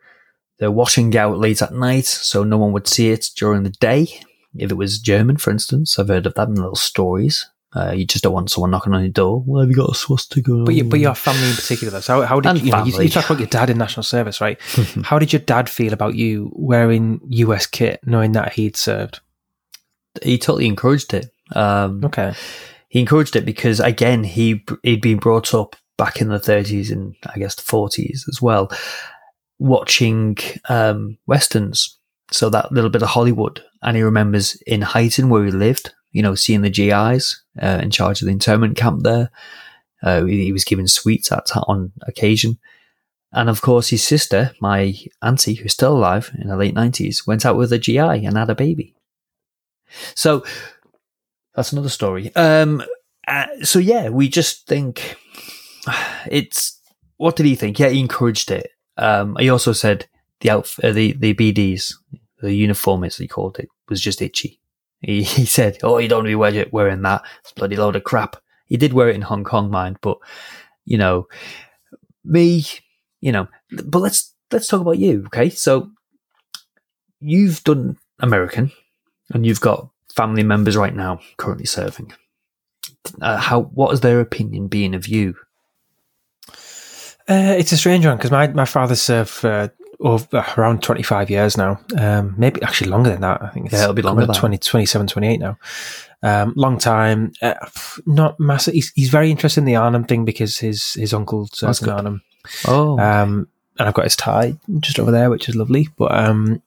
[0.59, 4.21] their washing out late at night so no one would see it during the day.
[4.55, 7.49] If it was German, for instance, I've heard of that in little stories.
[7.75, 9.43] Uh, you just don't want someone knocking on your door.
[9.45, 10.63] Well, have you got a swastika?
[10.63, 11.99] But you, but your family in particular, though.
[11.99, 14.03] So how, how did And you, know, you, you talk about your dad in national
[14.03, 14.57] service, right?
[15.03, 19.19] how did your dad feel about you wearing US kit, knowing that he'd served?
[20.23, 21.31] he totally encouraged it.
[21.53, 22.33] Um, Okay,
[22.89, 27.15] he encouraged it because again he he'd been brought up back in the 30s and
[27.33, 28.71] I guess the 40s as well,
[29.59, 30.37] watching
[30.69, 31.97] um, westerns.
[32.31, 35.93] So that little bit of Hollywood, and he remembers in Heighton where he lived.
[36.11, 39.29] You know, seeing the GIs uh, in charge of the internment camp there.
[40.01, 42.57] Uh, he, he was given sweets at on occasion.
[43.33, 47.45] And of course, his sister, my auntie, who's still alive in the late 90s, went
[47.45, 48.95] out with a GI and had a baby.
[50.13, 50.45] So
[51.53, 52.33] that's another story.
[52.35, 52.81] Um,
[53.27, 55.17] uh, so yeah, we just think
[56.29, 56.79] it's.
[57.17, 57.79] What did he think?
[57.79, 58.71] Yeah, he encouraged it.
[58.97, 60.07] Um, he also said
[60.41, 61.93] the outf- uh, the the BDs,
[62.41, 64.59] the uniform as he called it, was just itchy.
[65.01, 67.23] He, he said, "Oh, you don't want to be wear- wearing that.
[67.41, 70.17] It's bloody load of crap." He did wear it in Hong Kong, mind, but
[70.85, 71.27] you know,
[72.23, 72.65] me,
[73.21, 73.47] you know.
[73.71, 75.49] But let's let's talk about you, okay?
[75.49, 75.91] So
[77.19, 78.71] you've done American,
[79.33, 82.13] and you've got family members right now currently serving.
[83.21, 85.35] Uh, how what is their opinion being of you?
[87.29, 91.29] Uh, it's a strange one because my my father served for over, around twenty five
[91.29, 91.79] years now.
[91.97, 93.41] Um, maybe actually longer than that.
[93.41, 95.57] I think it's Yeah, it'll be longer than 20, 27, 28 now.
[96.23, 97.33] Um, long time.
[97.41, 97.53] Uh,
[98.05, 98.73] not massive.
[98.73, 101.89] He's, he's very interested in the Arnhem thing because his his uncle served in.
[101.89, 102.21] Arnhem.
[102.67, 105.87] Oh, Um, and I've got his tie just over there, which is lovely.
[105.97, 106.61] But um,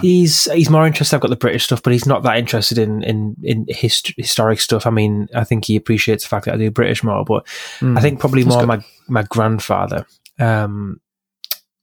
[0.00, 1.16] he's he's more interested.
[1.16, 4.60] I've got the British stuff, but he's not that interested in in in hist- historic
[4.60, 4.86] stuff.
[4.86, 7.46] I mean, I think he appreciates the fact that I do British more, but
[7.80, 7.98] Mm.
[7.98, 8.68] I think probably more good.
[8.68, 10.06] my my grandfather.
[10.38, 11.00] Um,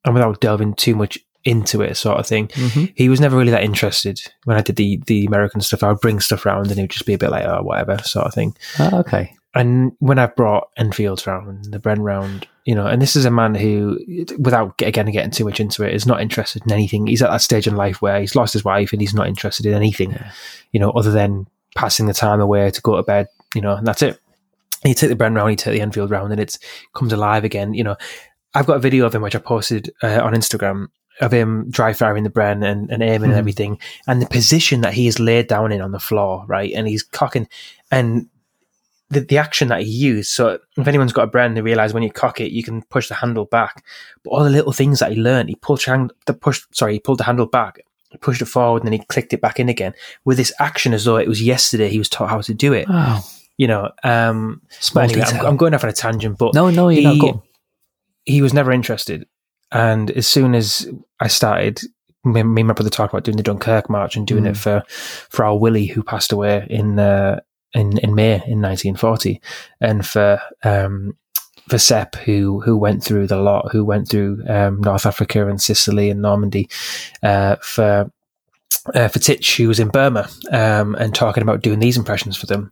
[0.06, 2.94] and without delving too much into it, sort of thing, Mhm.
[2.96, 4.22] he was never really that interested.
[4.46, 6.92] When I did the the American stuff, I would bring stuff around, and he would
[6.92, 8.56] just be a bit like, oh, whatever, sort of thing.
[8.80, 9.34] Ah, okay.
[9.56, 13.30] And when I've brought Enfields round, the Bren round, you know, and this is a
[13.32, 14.00] man who,
[14.40, 17.06] without again getting too much into it, is not interested in anything.
[17.08, 19.66] He's at that stage in life where he's lost his wife and he's not interested
[19.68, 20.32] in anything, Yeah.
[20.72, 23.86] you know, other than passing the time away to go to bed, you know, and
[23.86, 24.20] that's it.
[24.84, 26.58] And you take the Bren round, you take the Enfield round, and it
[26.96, 27.74] comes alive again.
[27.76, 27.96] You know,
[28.56, 30.88] I've got a video of him which I posted uh, on Instagram
[31.22, 33.38] of him dry firing the Bren and, and aiming and Mhm.
[33.38, 36.88] everything, and the position that he is laid down in on the floor, right, and
[36.88, 37.48] he's cocking,
[37.92, 38.28] and
[39.14, 40.32] the, the action that he used.
[40.32, 43.08] So if anyone's got a Bren, they realize when you cock it, you can push
[43.08, 43.86] the handle back.
[44.24, 47.00] But all the little things that he learned, he pulled hand, the push, sorry, he
[47.00, 47.80] pulled the handle back,
[48.22, 49.94] pushed it forward, and then he clicked it back in again
[50.26, 51.90] with this action as though it was yesterday.
[51.90, 52.86] He was taught how to do it.
[52.90, 53.24] Oh,
[53.58, 54.62] You know, um,
[55.14, 55.46] anyway, I'm.
[55.46, 57.44] I'm going off on a tangent, but no, no, you're he, not
[58.26, 59.28] he was never interested.
[59.72, 60.88] And as soon as
[61.20, 61.82] I started,
[62.24, 64.52] me, me and my brother talked about doing the Dunkirk march and doing Mm.
[64.52, 64.84] it for
[65.30, 67.40] for our Willie who passed away in uh,
[67.74, 69.42] in in May in 1940,
[69.82, 71.18] and for um,
[71.70, 75.62] for Sepp who who went through the lot, who went through um, North Africa and
[75.62, 76.70] Sicily and Normandy,
[77.22, 78.12] uh, for
[78.94, 82.46] uh, for Titch who was in Burma um, and talking about doing these impressions for
[82.48, 82.72] them.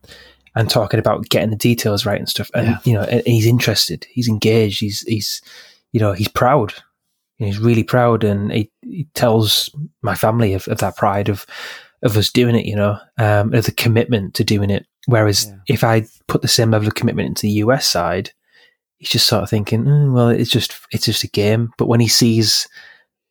[0.54, 2.78] And talking about getting the details right and stuff, and Yeah.
[2.84, 5.40] you know, and he's interested, he's engaged, he's he's,
[5.92, 6.74] you know, he's proud,
[7.38, 9.70] he's really proud, and he, he tells
[10.02, 11.46] my family of, of that pride of
[12.02, 14.84] of us doing it, you know, um, of the commitment to doing it.
[15.06, 15.54] Whereas Yeah.
[15.68, 18.30] if I put the same level of commitment into the US side,
[18.98, 21.70] he's just sort of thinking, "Mm, well, it's just it's just a game.
[21.78, 22.68] But when he sees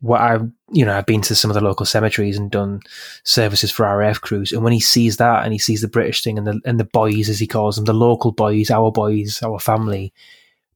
[0.01, 0.39] what I,
[0.71, 2.79] you know, I've been to some of the local cemeteries and done
[3.23, 6.37] services for RAF crews, and when he sees that and he sees the British thing
[6.37, 9.59] and the and the boys as he calls them, the local boys, our boys, our
[9.59, 10.11] family,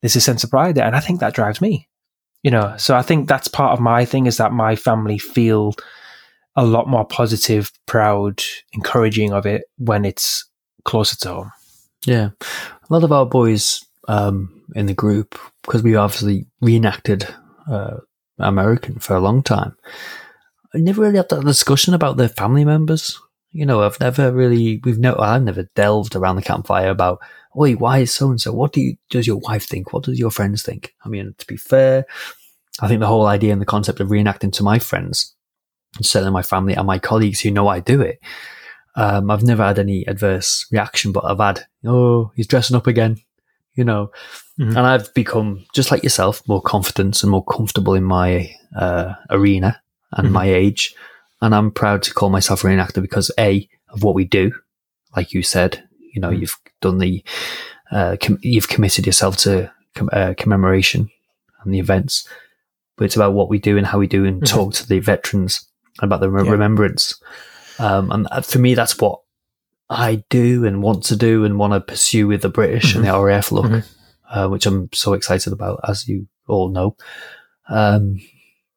[0.01, 1.89] there's a sense of pride there, and I think that drives me.
[2.43, 5.73] You know, so I think that's part of my thing is that my family feel
[6.55, 8.43] a lot more positive, proud,
[8.73, 10.45] encouraging of it when it's
[10.85, 11.51] closer to home.
[12.05, 17.27] Yeah, a lot of our boys um, in the group because we obviously reenacted
[17.69, 17.97] uh,
[18.39, 19.75] American for a long time.
[20.73, 23.19] I never really had that discussion about their family members.
[23.51, 27.19] You know, I've never really, we've no, I've never delved around the campfire about,
[27.53, 28.51] wait, why is so and so?
[28.51, 29.93] What do you, does your wife think?
[29.93, 30.93] What does your friends think?
[31.05, 32.05] I mean, to be fair,
[32.81, 35.33] I think the whole idea and the concept of reenacting to my friends,
[35.95, 38.19] and certainly my family and my colleagues who know I do it,
[38.95, 43.17] um, I've never had any adverse reaction, but I've had, oh, he's dressing up again,
[43.73, 44.11] you know,
[44.59, 44.69] mm-hmm.
[44.69, 49.81] and I've become just like yourself, more confident and more comfortable in my uh, arena
[50.13, 50.33] and mm-hmm.
[50.33, 50.95] my age.
[51.41, 54.51] And I'm proud to call myself a reenactor because A, of what we do,
[55.15, 56.41] like you said, you know, mm-hmm.
[56.41, 57.23] you've done the,
[57.91, 61.09] uh, com- you've committed yourself to com- uh, commemoration
[61.63, 62.27] and the events,
[62.95, 64.55] but it's about what we do and how we do and mm-hmm.
[64.55, 65.67] talk to the veterans
[65.99, 66.51] about the re- yeah.
[66.51, 67.21] remembrance.
[67.79, 69.21] Um, and for me, that's what
[69.89, 72.99] I do and want to do and want to pursue with the British mm-hmm.
[72.99, 73.23] and the mm-hmm.
[73.23, 74.39] RAF look, mm-hmm.
[74.39, 76.95] uh, which I'm so excited about, as you all know.
[77.69, 78.19] Um,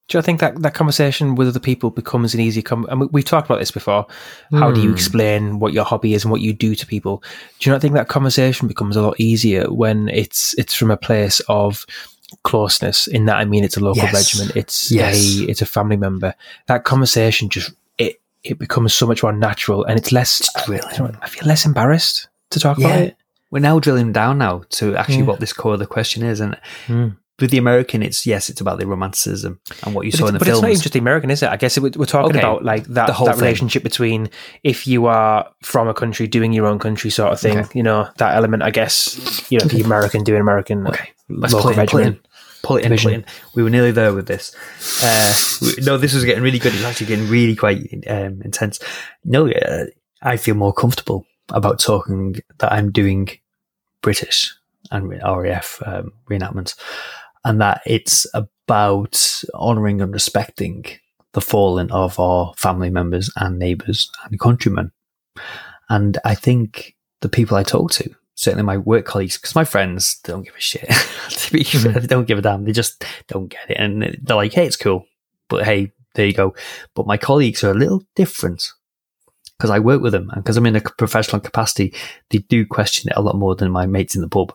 [0.09, 3.11] do you think that, that conversation with other people becomes an easy com- I mean,
[3.13, 4.07] we've talked about this before.
[4.53, 4.75] How mm.
[4.75, 4.95] do you hmm.
[4.95, 7.23] explain what your hobby is and what you do to people?
[7.59, 10.97] Do you not think that conversation becomes a lot easier when it's it's from a
[10.97, 11.85] place of
[12.43, 13.07] closeness?
[13.07, 14.15] In that, I mean, it's a local yes.
[14.15, 15.41] regiment, it's yes.
[15.41, 16.35] a it's a family member.
[16.69, 17.73] That conversation just
[18.51, 20.49] it becomes so much more natural, and it's less.
[20.69, 22.87] Really, I feel less embarrassed to talk yeah.
[22.87, 23.17] about it.
[23.51, 25.25] We're now drilling down now to actually yeah.
[25.25, 28.61] what this core of the question is, and mm with the American, it's yes, it's
[28.61, 30.61] about the romanticism and what you but saw in the but films.
[30.61, 31.49] But it's not even just the American, is it?
[31.49, 32.41] I guess it, we're talking okay.
[32.41, 34.29] about like that, that relationship between
[34.65, 37.59] if you are from a country doing your own country sort of thing.
[37.59, 37.79] Okay.
[37.79, 38.63] You know that element.
[38.63, 40.87] I guess you know the American doing American.
[40.89, 42.21] Okay, let's in,
[42.63, 42.89] pull it in.
[42.89, 43.25] Pull it in, pull it in.
[43.55, 44.55] We were nearly there with this.
[45.03, 46.75] Uh, we, no, this was getting really good.
[46.75, 48.81] It's actually getting really quite um, intense.
[49.25, 49.87] No, uh,
[50.23, 53.29] I feel more comfortable about talking that I'm doing
[54.03, 54.55] British
[54.91, 56.77] and RAF um, reenactments
[57.45, 60.85] and that it's about honouring and respecting
[61.33, 64.93] the fallen of our family members and neighbours and countrymen.
[65.89, 70.21] And I think the people I talk to, certainly my work colleagues, because my friends
[70.23, 70.89] don't give a shit.
[71.31, 72.65] to be fair, they don't give a damn.
[72.65, 73.77] They just don't get it.
[73.79, 75.07] And they're like, hey, it's cool.
[75.49, 76.55] But hey, there you go.
[76.95, 78.71] But my colleagues are a little different
[79.59, 81.93] because I work with them and because I'm in a professional capacity,
[82.31, 84.55] they do question it a lot more than my mates in the pub.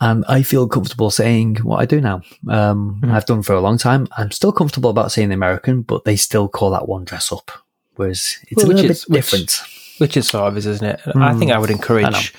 [0.00, 2.22] And I feel comfortable saying what I do now.
[2.48, 3.10] Um, mm.
[3.10, 4.08] I've done for a long time.
[4.16, 7.50] I'm still comfortable about saying the American, but they still call that one dress up.
[7.96, 9.42] Whereas it's well, a little bit different.
[9.42, 11.00] Which, which is sort of is, isn't it?
[11.06, 11.22] Mm.
[11.22, 12.34] I think I would encourage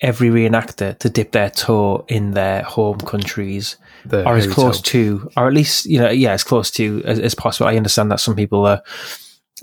[0.00, 4.90] every reenactor to dip their toe in their home countries the or as close toe.
[4.90, 7.68] to, or at least, you know, yeah, as close to as, as possible.
[7.68, 8.82] I understand that some people are,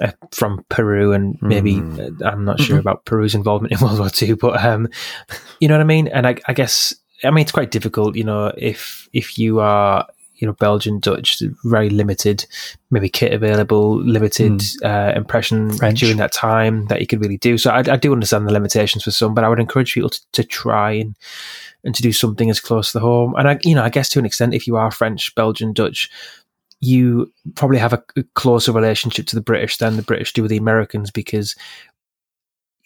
[0.01, 2.25] uh, from Peru, and maybe mm.
[2.25, 2.87] I'm not sure mm-hmm.
[2.87, 4.87] about Peru's involvement in World War II, but um,
[5.59, 6.07] you know what I mean.
[6.07, 10.07] And I, I, guess I mean, it's quite difficult, you know, if if you are,
[10.39, 12.45] you know, Belgian, Dutch, very limited,
[12.89, 14.83] maybe kit available, limited mm.
[14.83, 15.99] uh, impression French.
[15.99, 17.57] during that time that you could really do.
[17.57, 20.21] So I, I, do understand the limitations for some, but I would encourage people to,
[20.31, 21.15] to try and
[21.83, 23.35] and to do something as close to home.
[23.37, 26.09] And I, you know, I guess to an extent, if you are French, Belgian, Dutch,
[26.81, 28.03] you probably have a,
[28.35, 31.55] closer relationship to the British than the British do with the Americans because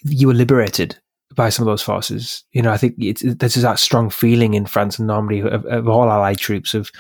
[0.03, 0.97] you were liberated
[1.35, 2.43] by some of those forces.
[2.51, 5.87] You know, I think it's, there's that strong feeling in France and Normandy of, of
[5.87, 6.91] all Allied troops of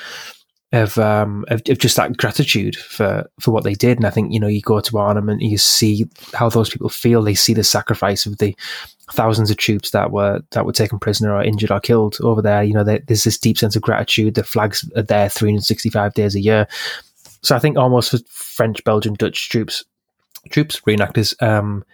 [0.73, 3.97] of, um, of, of just that gratitude for for what they did.
[3.97, 6.89] And I think you know you go to Arnhem and you see how those people
[6.89, 7.21] feel.
[7.21, 8.55] They see the sacrifice of the
[9.11, 12.63] thousands of troops that were that were taken prisoner or injured or killed over there.
[12.63, 14.33] You know, there's this deep sense of gratitude.
[14.33, 16.67] The flags are there 365 days a year.
[17.43, 19.85] So I think almost for French, Belgian, Dutch troops,
[20.49, 21.85] troops reenactors, um,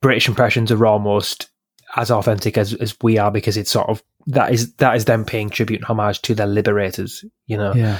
[0.00, 1.50] British impressions are almost
[1.96, 5.24] as authentic as, as we are because it's sort of that is that is them
[5.24, 7.74] paying tribute and homage to their liberators, you know.
[7.74, 7.98] Yeah.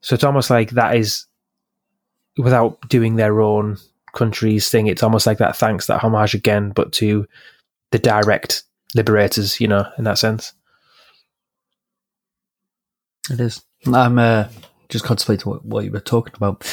[0.00, 1.26] So it's almost like that is
[2.36, 3.78] without doing their own
[4.14, 7.26] country's thing, it's almost like that thanks, that homage again, but to
[7.90, 8.64] the direct
[8.94, 10.52] liberators, you know, in that sense.
[13.30, 13.62] It is.
[13.92, 14.48] I'm uh,
[14.88, 16.66] just contemplating what, what you were talking about.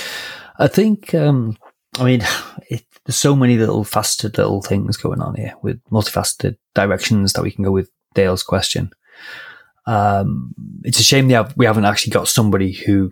[0.57, 1.57] I think um,
[1.97, 2.21] I mean,
[2.69, 7.43] it, there's so many little faceted little things going on here with multifaceted directions that
[7.43, 8.91] we can go with Dale's question.
[9.85, 13.11] Um, it's a shame that we haven't actually got somebody who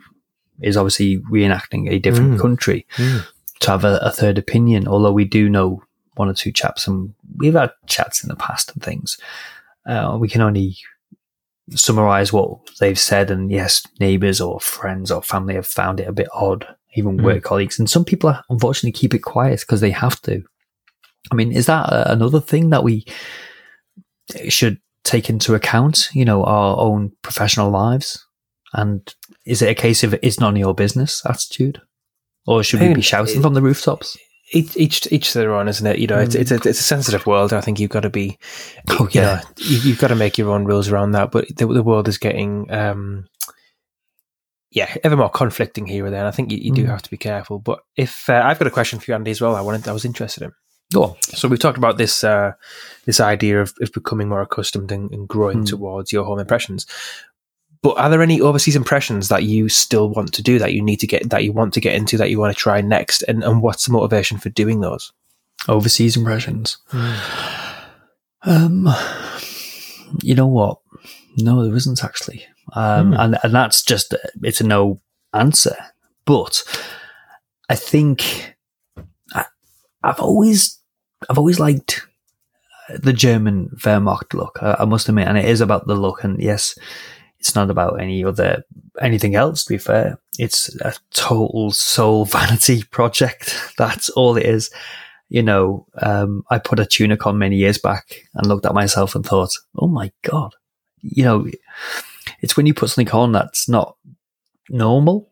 [0.62, 2.42] is obviously reenacting a different mm.
[2.42, 3.24] country mm.
[3.60, 4.88] to have a, a, third opinion.
[4.88, 5.84] Although we do know
[6.16, 9.18] one or two chaps, and we've had chats in the past and things.
[9.86, 10.78] Uh, we can only
[11.72, 16.14] summarize what they've said, and yes, neighbors or friends or family have found it a
[16.14, 17.24] bit odd even mm.
[17.24, 17.80] work colleagues.
[17.80, 20.44] And some people unfortunately keep it quiet because they have to.
[21.32, 23.06] I mean, is that another thing that we
[24.50, 28.26] should take into account, you know, our own professional lives?
[28.74, 29.14] And
[29.46, 31.82] is it a case of it's none of your business attitude?
[32.46, 34.18] Or should we be shouting from the rooftops?
[34.52, 36.00] Each, each, each to their own, isn't it?
[36.00, 36.26] You know, mm.
[36.26, 37.54] it's, it's a, it's a sensitive world.
[37.54, 38.38] I think you've got to be,
[38.90, 41.32] oh, yeah, you know, have got to make your own rules around that.
[41.32, 43.28] But the, the world is getting, um,
[44.70, 46.22] yeah, ever more conflicting here and there.
[46.22, 46.76] And I think you, you mm.
[46.76, 47.60] do have to be careful.
[47.60, 49.94] But if uh, I've got a question for you, Andy, as well, I wanted, I
[49.94, 50.52] was interested in.
[50.94, 51.16] Go on.
[51.22, 52.54] So we've talked about this uh,
[53.06, 55.68] this idea of, of becoming more accustomed and, and growing mm.
[55.68, 56.86] towards your home impressions.
[57.82, 61.02] But are there any overseas impressions that you still want to do that you need
[61.02, 63.24] to get that you want to get into that you want to try next?
[63.24, 65.12] And and what's the motivation for doing those?
[65.68, 66.78] Overseas impressions.
[66.92, 67.84] Mm.
[68.44, 68.90] Um,
[70.22, 70.80] you know what?
[71.38, 73.20] No, there isn't actually, um, mm.
[73.20, 74.14] and and that's just
[74.44, 75.02] it's a no
[75.34, 75.76] answer.
[76.26, 76.64] But
[77.70, 78.56] I think
[79.34, 79.46] I,
[80.04, 80.80] I've always
[81.30, 82.06] I've always liked
[82.90, 84.60] the German Wehrmacht look.
[84.62, 86.24] I, I must admit, and it is about the look.
[86.24, 86.78] And yes,
[87.40, 88.64] it's not about any other
[89.02, 89.66] anything else.
[89.66, 93.74] To be fair, it's a total soul vanity project.
[93.78, 94.70] That's all it is.
[95.30, 99.16] You know, um, I put a tunic on many years back and looked at myself
[99.16, 100.54] and thought, "Oh my god!"
[101.02, 101.48] You know,
[102.42, 103.98] it's when you put something on that's not
[104.70, 105.32] normal,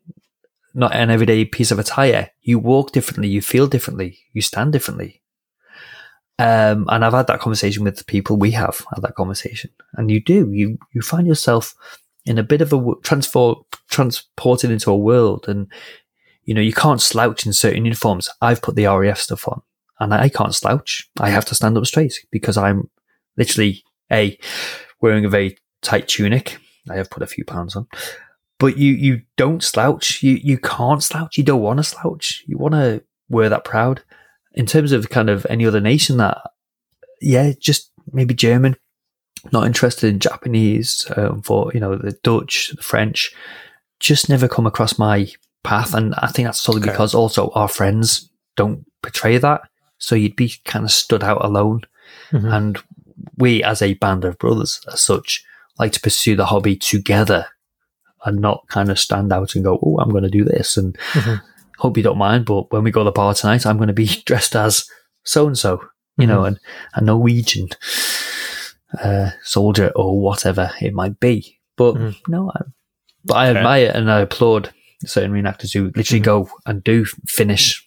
[0.74, 2.30] not an everyday piece of attire.
[2.42, 5.21] You walk differently, you feel differently, you stand differently.
[6.42, 10.10] Um, and I've had that conversation with the people we have had that conversation, and
[10.10, 11.76] you do you you find yourself
[12.26, 13.54] in a bit of a transfer
[13.92, 15.68] transported into a world, and
[16.46, 18.28] you know you can't slouch in certain uniforms.
[18.42, 19.62] I've put the RAF stuff on,
[20.00, 21.08] and I can't slouch.
[21.20, 22.90] I have to stand up straight because I'm
[23.38, 24.36] literally a
[25.00, 26.58] wearing a very tight tunic.
[26.90, 27.86] I have put a few pounds on,
[28.58, 30.24] but you you don't slouch.
[30.24, 31.38] You you can't slouch.
[31.38, 32.44] You don't want to slouch.
[32.48, 34.02] You want to wear that proud
[34.54, 36.38] in terms of kind of any other nation that,
[37.22, 38.76] yeah, just maybe German,
[39.52, 43.34] not interested in Japanese, um, for, you know, the Dutch, the French,
[44.00, 45.28] just never come across my
[45.64, 45.94] path.
[45.94, 46.92] And I think that's solely okay.
[46.92, 49.62] because also our friends don't portray that.
[49.98, 51.82] So you'd be kind of stood out alone.
[52.32, 52.48] Mm-hmm.
[52.48, 52.80] And
[53.38, 55.46] we, as a band of brothers, as such,
[55.80, 57.46] like to pursue the hobby together
[58.26, 60.78] and not kind of stand out and go, oh, I'm going to do this.
[60.78, 61.46] And mm-hmm
[61.82, 63.94] hope you don't mind, but when we go to the bar tonight, I'm going to
[63.94, 64.86] be dressed as
[65.24, 65.84] so and so,
[66.18, 66.60] you know, and
[66.94, 67.70] a Norwegian
[69.02, 71.60] uh, soldier or whatever it might be.
[71.78, 72.16] But mm.
[72.28, 72.62] no, I,
[73.26, 74.72] but I admire and I applaud
[75.06, 76.24] certain reenactors who literally mm-hmm.
[76.24, 77.81] go and do Finnish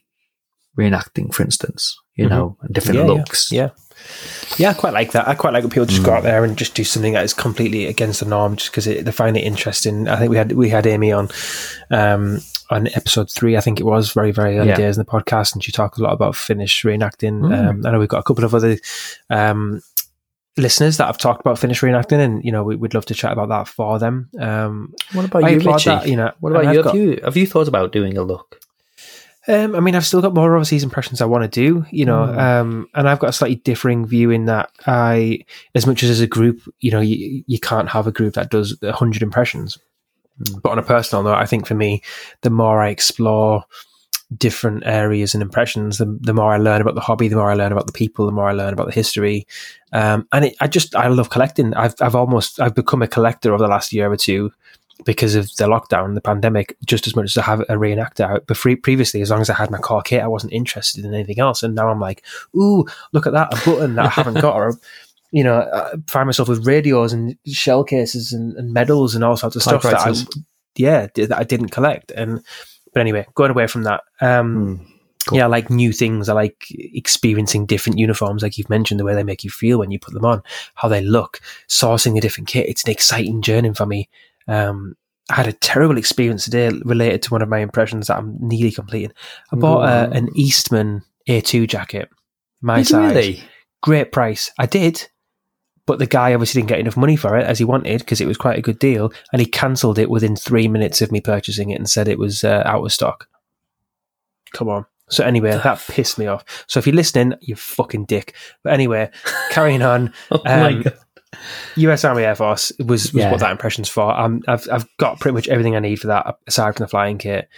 [0.78, 2.34] reenacting, for instance, you mm-hmm.
[2.34, 3.52] know, different yeah, looks.
[3.52, 3.62] Yeah.
[3.62, 3.70] yeah.
[4.58, 5.26] Yeah, I quite like that.
[5.26, 6.06] I quite like when people just mm.
[6.06, 8.84] go out there and just do something that is completely against the norm, just because
[8.84, 10.08] they find it interesting.
[10.08, 11.30] I think we had we had Amy on
[11.90, 14.76] um, on episode three, I think it was very, very early yeah.
[14.76, 17.40] days in the podcast, and she talked a lot about Finnish reenacting.
[17.40, 17.68] Mm.
[17.68, 18.78] Um, I know we've got a couple of other
[19.30, 19.82] um,
[20.56, 23.32] listeners that have talked about Finnish reenacting, and you know we, would love to chat
[23.32, 24.30] about that for them.
[24.38, 25.90] Um, what about you, Richie?
[25.90, 26.82] That, you know, what about you?
[26.82, 28.60] Have got, you have you thought about doing a look?
[29.46, 32.26] Um, I mean, I've still got more overseas impressions I want to do, you know,
[32.26, 32.38] mm.
[32.38, 35.40] um, and I've got a slightly differing view in that I,
[35.74, 38.50] as much as as a group, you know, you, you can't have a group that
[38.50, 39.76] does 100 impressions.
[40.40, 40.62] Mm.
[40.62, 42.02] But on a personal note, I think for me,
[42.40, 43.64] the more I explore
[44.34, 47.54] different areas and impressions, the, the more I learn about the hobby, the more I
[47.54, 49.46] learn about the people, the more I learn about the history.
[49.92, 51.74] Um, and it, I just, I love collecting.
[51.74, 54.50] I've, I've almost, I've become a collector over the last year or two
[55.04, 58.46] because of the lockdown, the pandemic, just as much as I have a reenactor out.
[58.46, 61.12] But free, previously, as long as I had my core kit, I wasn't interested in
[61.14, 61.62] anything else.
[61.62, 62.24] And now I'm like,
[62.56, 64.78] ooh, look at that, a button that I haven't got, or
[65.32, 69.36] you know, I find myself with radios and shell cases and, and medals and all
[69.36, 70.14] sorts of stuff that I,
[70.76, 72.12] yeah, that I didn't collect.
[72.12, 72.44] And
[72.92, 74.86] but anyway, going away from that, um, mm,
[75.28, 75.38] cool.
[75.38, 76.28] yeah, I like new things.
[76.28, 79.90] I like experiencing different uniforms, like you've mentioned, the way they make you feel when
[79.90, 80.40] you put them on,
[80.76, 82.68] how they look, sourcing a different kit.
[82.68, 84.08] It's an exciting journey for me.
[84.46, 84.96] Um,
[85.30, 88.70] I had a terrible experience today related to one of my impressions that I'm nearly
[88.70, 89.12] completing.
[89.52, 92.10] I bought uh, an Eastman A2 jacket,
[92.60, 93.14] my did size.
[93.14, 93.44] Really?
[93.82, 94.50] Great price.
[94.58, 95.08] I did,
[95.86, 98.26] but the guy obviously didn't get enough money for it as he wanted because it
[98.26, 101.70] was quite a good deal, and he cancelled it within three minutes of me purchasing
[101.70, 103.26] it and said it was uh, out of stock.
[104.52, 104.84] Come on.
[105.08, 106.64] So anyway, that pissed me off.
[106.66, 108.34] So if you're listening, you fucking dick.
[108.62, 109.10] But anyway,
[109.50, 110.12] carrying on.
[110.30, 110.84] oh um,
[111.76, 113.30] US Army Air Force was, was yeah.
[113.30, 114.12] what that impression's for.
[114.12, 117.18] Um, I've I've got pretty much everything I need for that aside from the flying
[117.18, 117.48] kit.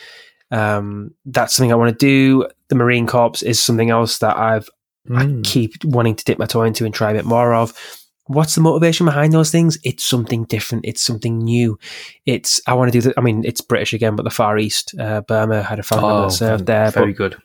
[0.50, 2.48] Um, that's something I want to do.
[2.68, 4.68] The Marine Corps is something else that I've
[5.08, 5.38] mm.
[5.38, 7.72] I keep wanting to dip my toe into and try a bit more of
[8.26, 9.78] what's the motivation behind those things?
[9.84, 10.84] It's something different.
[10.84, 11.78] It's something new.
[12.24, 13.14] It's I want to do that.
[13.16, 16.22] I mean, it's British again, but the Far East, uh, Burma had a family oh,
[16.22, 16.90] that served there.
[16.90, 17.36] Very good.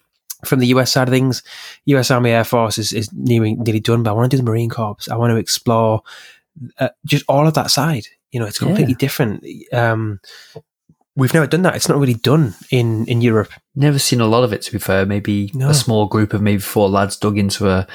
[0.45, 1.43] From the US side of things,
[1.85, 4.49] US Army Air Force is, is nearly, nearly done, but I want to do the
[4.49, 4.95] Marine Corps.
[5.11, 6.01] I want to explore
[6.79, 8.05] uh, just all of that side.
[8.31, 8.97] You know, it's completely Yeah.
[8.99, 9.45] different.
[9.73, 10.19] Um,
[11.15, 11.75] we've never done that.
[11.75, 13.51] It's not really done in, in Europe.
[13.75, 15.05] Never seen a lot of it, to be fair.
[15.05, 15.69] Maybe No.
[15.69, 17.85] a small group of maybe four lads dug into a,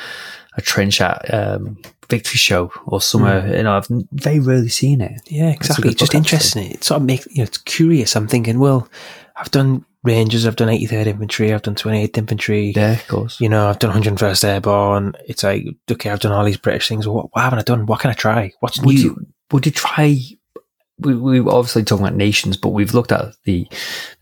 [0.57, 1.79] a trench at um,
[2.11, 3.57] Victory Show or somewhere.
[3.57, 5.21] You know, I've very rarely seen it.
[5.29, 5.91] Yeah, exactly.
[5.91, 6.71] It's just interesting.
[6.73, 8.15] It sort of makes you know, it's curious.
[8.17, 8.89] I'm thinking, well,
[9.37, 12.73] I've done Rangers, I've done 83rd Infantry, I've done 28th Infantry.
[12.75, 13.41] Yeah, of course.
[13.41, 15.15] You know, I've done 101st Airborne.
[15.27, 17.07] It's like, okay, I've done all these British things.
[17.09, 17.87] What, what haven't I done?
[17.87, 18.53] What can I try?
[18.61, 19.01] What's Would new?
[19.01, 20.19] you, would you try?
[20.99, 23.69] We, we were obviously talking about nations, but we've looked at the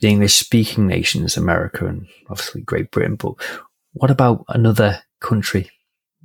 [0.01, 3.14] the English speaking nations, America and obviously Great Britain.
[3.14, 3.35] But
[3.93, 5.70] what about another country?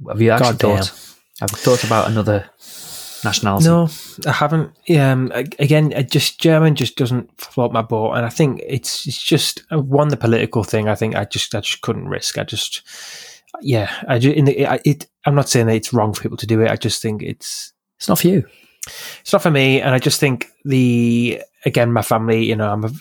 [0.07, 0.83] Have you actually Goddamn.
[0.83, 1.15] thought?
[1.41, 2.49] Have you thought about another
[3.23, 3.65] nationality?
[3.65, 3.89] No,
[4.25, 4.71] I haven't.
[4.97, 9.63] Um, again, just German just doesn't float my boat, and I think it's it's just
[9.71, 10.87] uh, one the political thing.
[10.87, 12.37] I think I just I just couldn't risk.
[12.37, 12.81] I just
[13.61, 15.07] yeah, I just in the, I, it.
[15.25, 16.71] I'm not saying that it's wrong for people to do it.
[16.71, 18.45] I just think it's it's not for you.
[19.21, 22.45] it's not for me, and I just think the again my family.
[22.45, 22.91] You know, I'm a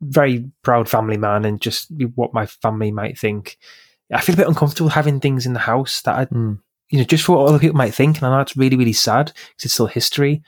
[0.00, 3.58] very proud family man, and just what my family might think.
[4.12, 6.58] I feel a bit uncomfortable having things in the house that I Mm.
[6.92, 8.18] You know, just for what other people might think.
[8.18, 10.42] And I know it's really, really sad because it's still history.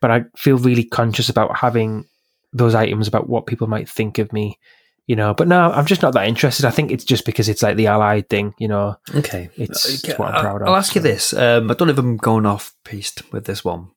[0.00, 2.06] But I feel really conscious about having
[2.52, 4.58] those items about what people might think of me,
[5.06, 5.34] you know.
[5.34, 6.64] But no, I'm just not that interested.
[6.64, 8.96] I think it's just because it's like the allied thing, you know.
[9.14, 10.68] Okay, It's, it's what I'm I'll- proud of.
[10.68, 11.32] I'll ask you this.
[11.32, 13.90] Um, I don't know if I'm going off piste with this one.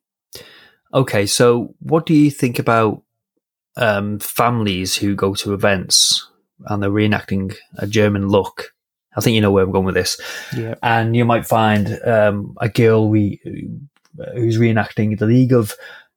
[0.92, 3.02] Okay, so what do you think about
[3.76, 6.28] um, families who go to events
[6.66, 8.72] and they're reenacting a German look?
[9.16, 10.20] I think you know where I'm going with this.
[10.56, 10.74] Yeah.
[10.82, 13.40] And you might find um, a girl we
[14.34, 15.74] who's reenacting the League of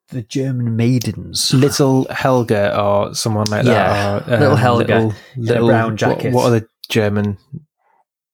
[0.09, 1.53] the German Maidens.
[1.53, 4.29] Little Helga or someone like Yeah, that.
[4.29, 6.33] Or, um, Little Helga Little, little brown what- jacket.
[6.33, 7.37] What, other German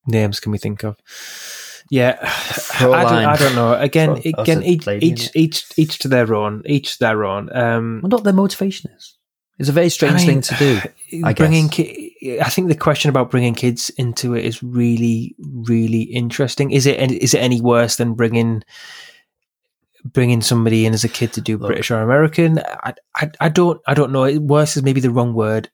[0.07, 0.97] names can we think of?
[1.91, 2.93] Yeah, I don't,
[3.26, 3.74] I don't know.
[3.74, 6.62] Again, Fro- again, each, lady, each, each, each to their own.
[6.66, 7.49] Each to their own.
[7.55, 9.18] Um, Well, not their motivation is.
[9.57, 10.80] It's a very strange I thing to do.
[11.24, 11.76] I bringing guess.
[11.76, 16.72] ki- I think the question about bringing kids into it is really, really interesting.
[16.72, 18.63] Is it is it any worse than bringing
[20.03, 21.67] bringing somebody in as a kid to do Look.
[21.67, 22.59] British or American?
[22.59, 24.39] I, I, I don't I don't know.
[24.39, 25.70] Worse is maybe the wrong word.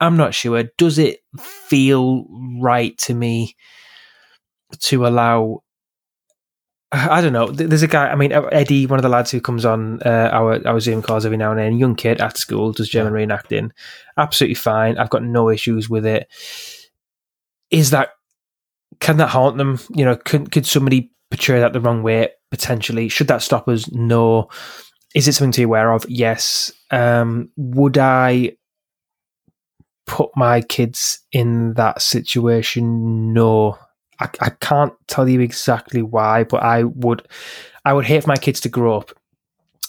[0.00, 0.64] I'm not sure.
[0.78, 2.26] Does it feel
[2.60, 3.56] right to me
[4.80, 5.62] to allow?
[6.92, 7.50] I don't know.
[7.50, 8.08] There's a guy.
[8.08, 11.24] I mean, Eddie, one of the lads who comes on uh, our our Zoom calls
[11.24, 11.78] every now and then.
[11.78, 13.70] Young kid at school does German reenacting.
[14.16, 14.98] Absolutely fine.
[14.98, 16.28] I've got no issues with it.
[17.70, 18.10] Is that
[19.00, 19.78] can that haunt them?
[19.94, 22.30] You know, could could somebody portray that the wrong way?
[22.50, 23.08] Potentially.
[23.08, 23.90] Should that stop us?
[23.92, 24.48] No.
[25.14, 26.04] Is it something to be aware of?
[26.08, 26.72] Yes.
[26.90, 28.56] Um, would I
[30.06, 33.32] put my kids in that situation?
[33.32, 33.78] No.
[34.20, 37.26] I, I can't tell you exactly why, but I would
[37.84, 39.12] I would hate for my kids to grow up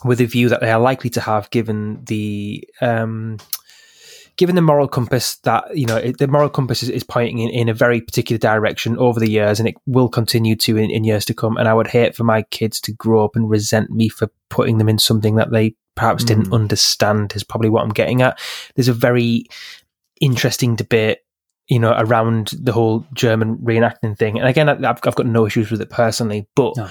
[0.04, 3.38] with a view that they are likely to have given the um,
[4.38, 7.50] given the moral compass that you know it, the moral compass is, is pointing in,
[7.50, 11.04] in a very particular direction over the years and it will continue to in, in
[11.04, 13.92] years to come and i would hate for my kids to grow up and resent
[13.92, 16.54] me for putting them in something that they perhaps didn't Mm.
[16.54, 18.40] understand is probably what i'm getting at
[18.76, 19.46] there's a very
[20.22, 21.20] interesting debate
[21.72, 25.72] you know around the whole german reenacting thing and again i've, I've got no issues
[25.72, 26.90] with it personally but No.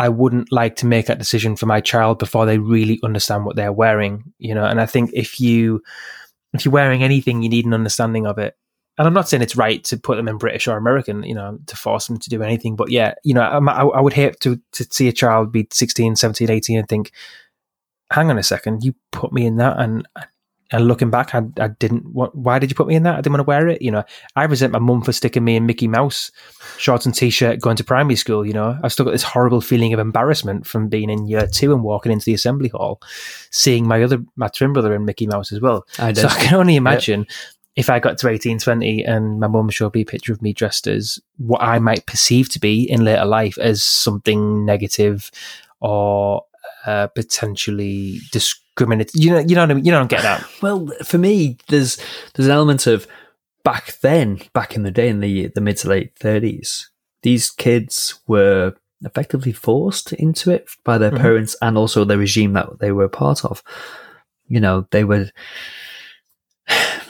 [0.00, 3.56] I wouldn't like to make that decision for my child before they really understand what
[3.56, 4.64] they're wearing, you know.
[4.64, 5.82] And I think if you
[6.52, 8.56] if you're wearing anything, you need an understanding of it.
[8.96, 11.58] And I'm not saying it's right to put them in British or American, you know,
[11.66, 12.76] to force them to do anything.
[12.76, 16.14] But yeah, you know, I, I would hate to to see a child be 16,
[16.14, 17.10] 17, 18 and think,
[18.12, 20.06] hang on a second, you put me in that and
[20.70, 22.12] and looking back, I, I didn't.
[22.12, 23.14] What, why did you put me in that?
[23.14, 23.80] I didn't want to wear it.
[23.80, 24.04] You know,
[24.36, 26.30] I resent my mum for sticking me in Mickey Mouse
[26.76, 28.46] shorts and t-shirt going to primary school.
[28.46, 31.72] You know, I've still got this horrible feeling of embarrassment from being in year two
[31.72, 33.00] and walking into the assembly hall,
[33.50, 35.86] seeing my other my twin brother in Mickey Mouse as well.
[35.98, 36.28] I So.
[36.28, 37.26] I can only imagine
[37.74, 40.52] if I got to 18, 20 and my mum showed me a picture of me
[40.52, 45.30] dressed as what I might perceive to be in later life as something negative
[45.80, 46.42] or
[46.86, 48.18] uh, potentially
[48.78, 49.22] discriminatory.
[49.24, 49.84] You know, you know what I mean?
[49.84, 50.44] You know what I'm getting at.
[50.62, 51.96] Well, for me, there's
[52.34, 53.06] there's an element of
[53.64, 56.90] back then, back in the day, in the the mid to late thirties,
[57.22, 61.20] these kids were effectively forced into it by their Mhm.
[61.20, 63.62] parents and also the regime that they were part of.
[64.48, 65.30] You know, they were.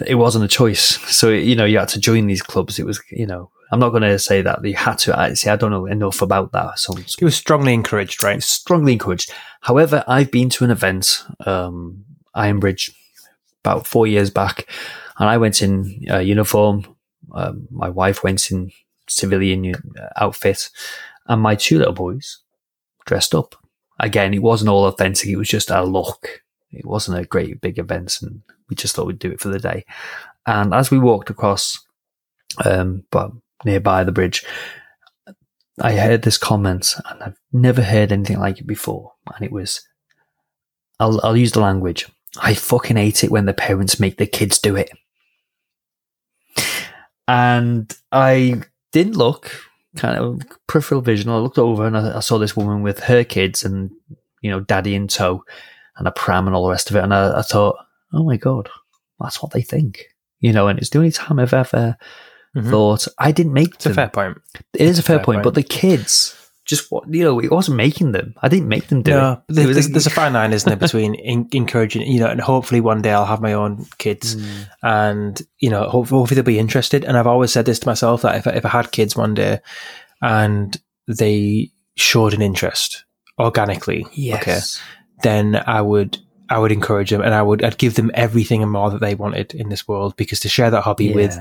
[0.07, 2.79] It wasn't a choice, so you know you had to join these clubs.
[2.79, 5.19] It was, you know, I'm not going to say that you had to.
[5.19, 5.51] I see.
[5.51, 6.79] I don't know enough about that.
[6.79, 8.43] So It was strongly encouraged, right?
[8.43, 9.33] strongly encouraged.
[9.61, 12.05] However, I've been to an event, um,
[12.37, 12.91] Ironbridge,
[13.65, 14.69] about four years back,
[15.19, 16.97] and I went in uh, uniform,
[17.35, 18.71] um, my wife went in
[19.09, 20.71] civilian uh, outfit,
[21.27, 22.39] and my two little boys
[23.05, 23.55] dressed up.
[24.01, 26.43] Again, it wasn't all authentic; it was just a look.
[26.71, 29.59] It wasn't a great big event, and we just thought we'd do it for the
[29.59, 29.85] day.
[30.47, 31.79] And as we walked across,
[32.65, 33.31] um, but
[33.65, 34.45] nearby the bridge,
[35.81, 39.13] I heard this comment, and I've never heard anything like it before.
[39.35, 39.87] And it was,
[41.01, 42.07] I'll, I'll use the language.
[42.41, 44.91] I fucking hate it when the parents make the kids do it.
[47.27, 48.63] And I
[48.93, 49.53] didn't look,
[49.97, 51.31] kind of peripheral vision.
[51.31, 53.91] I looked over and I, I saw this woman with her kids and,
[54.41, 55.45] you know, daddy in tow
[55.99, 57.03] and a pram and all the rest of it.
[57.05, 57.77] And I, I thought,
[58.13, 58.69] oh my God,
[59.21, 60.05] that's what they think.
[60.41, 61.97] You know, and it's the only time I've ever
[62.57, 62.71] Mhm.
[62.71, 64.39] thought I didn't make It's a fair point.
[64.73, 65.45] It is a fair, fair point, point.
[65.45, 66.35] but the kids
[66.65, 68.35] just what you know, it wasn't making them.
[68.43, 69.39] I didn't make them do No, it.
[69.55, 72.81] there's, there's, there's a fine line, isn't there, between in, encouraging, you know, and hopefully
[72.83, 74.67] one day I'll have my own kids, Mm.
[74.83, 77.05] and you know, hopefully, hopefully they'll be interested.
[77.07, 79.33] And I've always said this to myself that if I, if I had kids one
[79.35, 79.61] day,
[80.21, 80.77] and
[81.07, 83.05] they showed an interest
[83.39, 84.43] organically, yes.
[84.43, 84.61] okay,
[85.23, 86.19] then I would
[86.51, 89.15] I would encourage them, and I would I'd give them everything and more that they
[89.15, 91.39] wanted in this world because to share that hobby with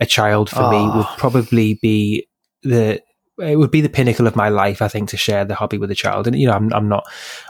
[0.00, 0.96] a child for me Oh.
[0.98, 2.26] would probably be
[2.62, 3.00] the
[3.38, 5.90] it would be the pinnacle of my life, I think, to share the hobby with
[5.90, 6.26] a child.
[6.26, 7.04] And you know, I'm, I'm not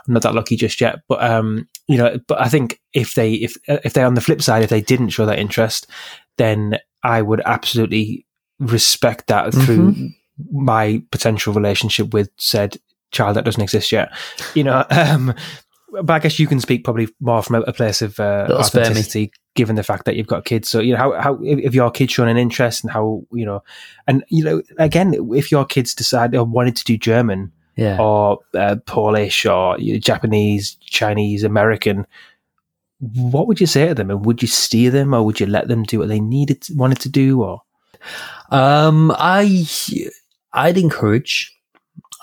[0.07, 3.33] I'm not that lucky just yet, but um, you know, but I think if they
[3.33, 5.89] if if they on the flip side, if they didn't show that interest,
[6.39, 8.25] then I would absolutely
[8.61, 10.11] respect that through
[10.53, 12.77] my potential relationship with said
[13.11, 14.13] child that doesn't exist yet.
[14.55, 15.35] You know, um,
[15.93, 18.63] but I guess you can speak probably more from a, a place of uh, Little
[18.65, 18.91] spare me.
[18.91, 20.69] authenticity, given the fact that you've got kids.
[20.69, 23.63] So you know how how if, your kid's shown an interest and how you know,
[24.07, 27.99] and you know again, if your kids decide or wanted to do German Yeah.
[28.01, 32.07] or uh, Polish or you know, Japanese, Chinese, American.
[33.01, 35.69] What would you say to them, and would you steer them, or would you let
[35.69, 37.63] them do what they needed, wanted to do, or
[38.51, 39.67] Um, I,
[40.53, 41.57] I'd encourage,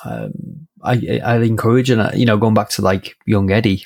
[0.05, 0.56] um,
[0.87, 3.85] I, I'd encourage, and uh, you know, going back to like young Eddie,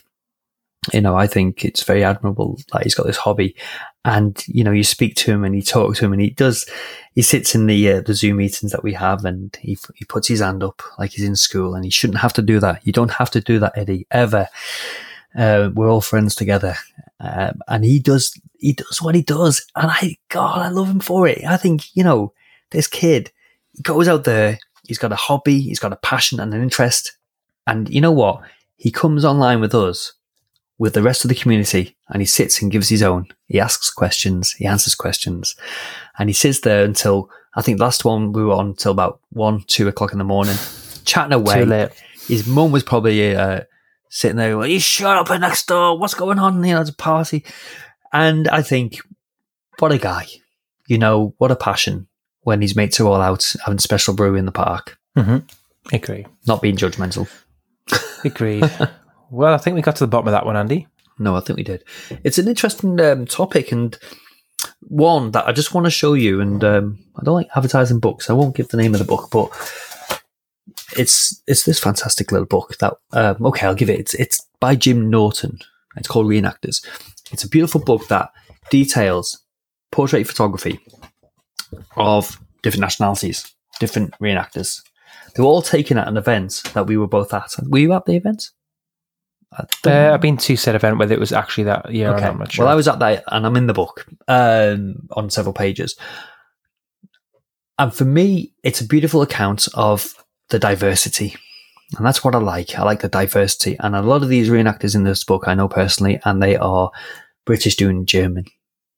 [0.94, 3.56] you know, I think it's very admirable that he's got this hobby,
[4.04, 6.68] and you know, you speak to him and you talk to him, and he does,
[7.14, 10.28] he sits in the uh, the Zoom meetings that we have, and he he puts
[10.28, 12.86] his hand up like he's in school, and he shouldn't have to do that.
[12.86, 14.48] You don't have to do that, Eddie, ever.
[15.38, 16.76] Uh, we're all friends together,
[17.20, 21.00] um, and he does he does what he does, and I God, I love him
[21.00, 21.44] for it.
[21.46, 22.34] I think you know
[22.72, 23.32] this kid
[23.82, 24.60] goes out there,
[24.92, 27.16] he's got a hobby, he's got a passion and an interest,
[27.66, 28.42] and you know what?
[28.76, 30.12] He comes online with us,
[30.78, 33.28] with the rest of the community, and he sits and gives his own.
[33.48, 35.56] He asks questions, he answers questions,
[36.20, 39.64] and he sits there until I think last one we were on until about one,
[39.66, 40.58] two o'clock in the morning,
[41.06, 41.60] chatting away.
[41.60, 41.92] too late?
[42.28, 43.62] His mum was probably uh,
[44.10, 45.98] sitting there, like, you shut up next door.
[45.98, 46.62] What's going on?
[46.66, 47.46] You know, it's a party.
[48.12, 49.00] And I think,
[49.80, 50.28] what a guy.
[50.86, 52.08] You know, what a passion
[52.44, 55.38] when his mates are all out having special brew in the park, Mm-hmm.
[55.94, 56.26] Agree.
[56.48, 57.28] not being judgmental.
[58.26, 58.70] Agreed.
[59.30, 60.88] well, I think we got to the bottom of that one, Andy.
[61.20, 61.84] No, I think we did.
[62.24, 63.98] It's an interesting um, topic and
[64.82, 66.40] one that I just want to show you.
[66.40, 68.30] And um, I don't like advertising books.
[68.30, 69.50] I won't give the name of the book, but
[70.98, 74.00] it's it's this fantastic little book that um, okay, I'll give it.
[74.00, 75.60] It's it's by Jim Norton.
[75.98, 76.86] It's called Reenactors.
[77.32, 78.30] It's a beautiful book that
[78.70, 79.42] details
[79.92, 80.80] portrait photography
[81.96, 84.82] of different nationalities, different reenactors.
[85.36, 87.54] They were all taken at an event that we were both at.
[87.64, 88.50] Were you at the event?
[89.58, 92.24] Uh, I've been to said event whether it was actually that year not.
[92.24, 92.66] I'm not sure.
[92.66, 95.98] well, I was at that, and I'm in the book um, on several pages.
[97.78, 100.14] And for me, it's a beautiful account of
[100.50, 101.36] the diversity.
[101.98, 102.78] And that's what I like.
[102.78, 103.76] I like the diversity.
[103.80, 106.92] And a lot of these reenactors in this book I know personally, and they are
[107.46, 108.46] British doing German.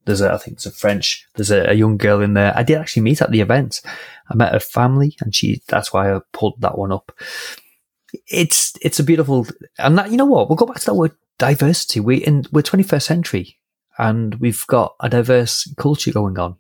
[0.06, 2.54] There's a, I think there's a French, there's a, a young girl in there.
[2.56, 3.82] I did actually meet at the event.
[4.30, 7.12] I met her family and she, that's why I pulled that one up.
[8.28, 9.47] It's, it's a beautiful,
[9.78, 10.49] and that, you know what?
[10.49, 11.99] We'll go back to that word diversity.
[11.99, 13.58] We, in, we're 21st century
[13.97, 16.58] and we've got a diverse culture going on.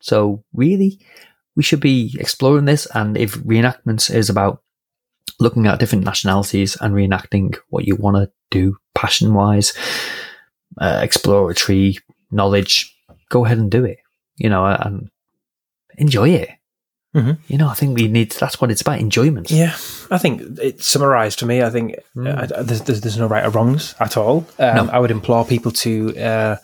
[0.00, 1.00] So really,
[1.56, 2.86] we should be exploring this.
[2.94, 4.62] And if reenactments is about
[5.38, 9.72] looking at different nationalities and reenacting what you want to do passion wise,
[10.80, 11.98] uh, exploratory
[12.30, 12.94] knowledge,
[13.28, 13.98] go ahead and do it,
[14.36, 15.10] you know, and
[15.98, 16.50] enjoy it.
[17.14, 17.38] Mhm.
[17.48, 19.50] You know, I think we need, that's what it's about enjoyment.
[19.50, 19.72] Yeah,
[20.12, 21.60] I think it's summarised for me.
[21.60, 24.46] I think uh, there's, there's there's no right or wrongs at all.
[24.60, 24.92] Um, No.
[24.92, 26.56] I would implore people to uh,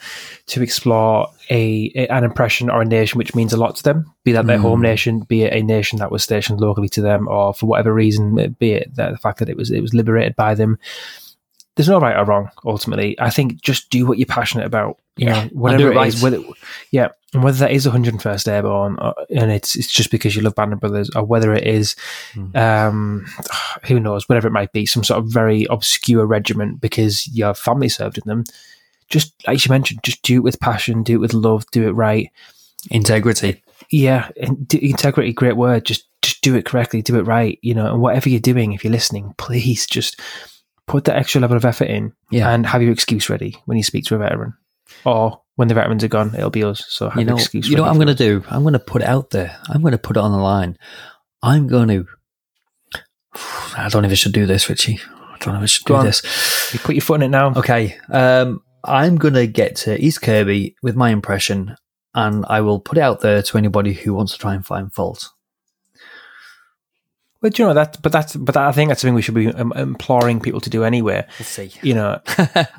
[0.47, 4.15] to explore a, a- an impression or a nation which means a lot to them,
[4.23, 4.63] be that their Mm.
[4.63, 7.93] home nation, be it a nation that was stationed locally to them, or for whatever
[7.93, 10.79] reason, be it the, the fact that it was it was liberated by them.
[11.77, 12.51] There's no right or wrong.
[12.65, 16.07] Ultimately, I think just do what you're passionate about, You Yeah, know, whatever it it
[16.09, 16.23] is, right.
[16.33, 16.45] whether
[16.91, 20.55] yeah, and whether that is 101st Airborne, or, and it's it's just because you love
[20.55, 21.95] Band of Brothers, or whether it is,
[22.33, 22.57] Hmm.
[22.57, 23.27] um,
[23.85, 27.89] who knows, whatever it might be, some sort of very obscure regiment because your family
[27.91, 28.45] served in them.
[29.11, 31.93] Just like you mentioned, just do it with passion, do it with love, do it
[31.93, 32.31] right.
[32.91, 33.63] Integrity.
[33.91, 34.31] Yeah,
[34.67, 35.85] do, integrity, great word.
[35.85, 37.59] Just just do it correctly, do it right.
[37.63, 40.19] You know, and whatever you're doing, if you're listening, please just
[40.87, 42.51] put that extra level of effort in Yeah.
[42.51, 44.55] and have your excuse ready when you speak to a veteran,
[45.05, 46.85] or when the veterans are gone, it'll be us.
[46.89, 47.69] So have you know, excuse.
[47.69, 48.45] you know what I'm going to do?
[48.51, 49.59] I'm going to put it out there.
[49.69, 50.77] I'm going to put it on the line.
[51.43, 52.07] I'm going to.
[53.77, 54.99] I don't know if I should do this, Richie.
[55.13, 56.07] I don't know if I should Go do on.
[56.07, 56.71] this.
[56.73, 57.53] You put your foot in it now.
[57.55, 57.97] Okay.
[58.11, 61.77] Um, I'm going to get to East Kirby with my impression,
[62.15, 64.93] and I will put it out there to anybody who wants to try and find
[64.95, 65.29] fault.
[67.51, 67.99] Do you know that?
[68.03, 70.71] But that's but that, I think that's something we should be um, imploring people to
[70.71, 71.27] do anyway.
[71.39, 71.73] We'll see.
[71.83, 72.21] You know,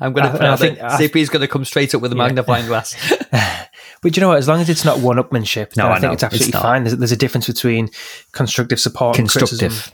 [0.00, 0.80] I'm going to I think-.
[0.80, 2.22] I- See if he's going to come straight up with a Yeah.
[2.24, 2.94] magnifying glass.
[4.02, 4.38] but you know what?
[4.38, 6.84] As long as it's not one-upmanship, No, I, I think it's absolutely It's fine.
[6.84, 7.90] There's, there's a difference between
[8.32, 9.58] constructive support and Constructive.
[9.58, 9.92] criticism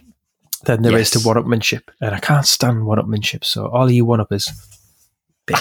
[0.67, 1.23] than there is Yes.
[1.23, 3.45] to one-upmanship, and I can't stand one-upmanship.
[3.45, 4.51] So all of you one-uppers,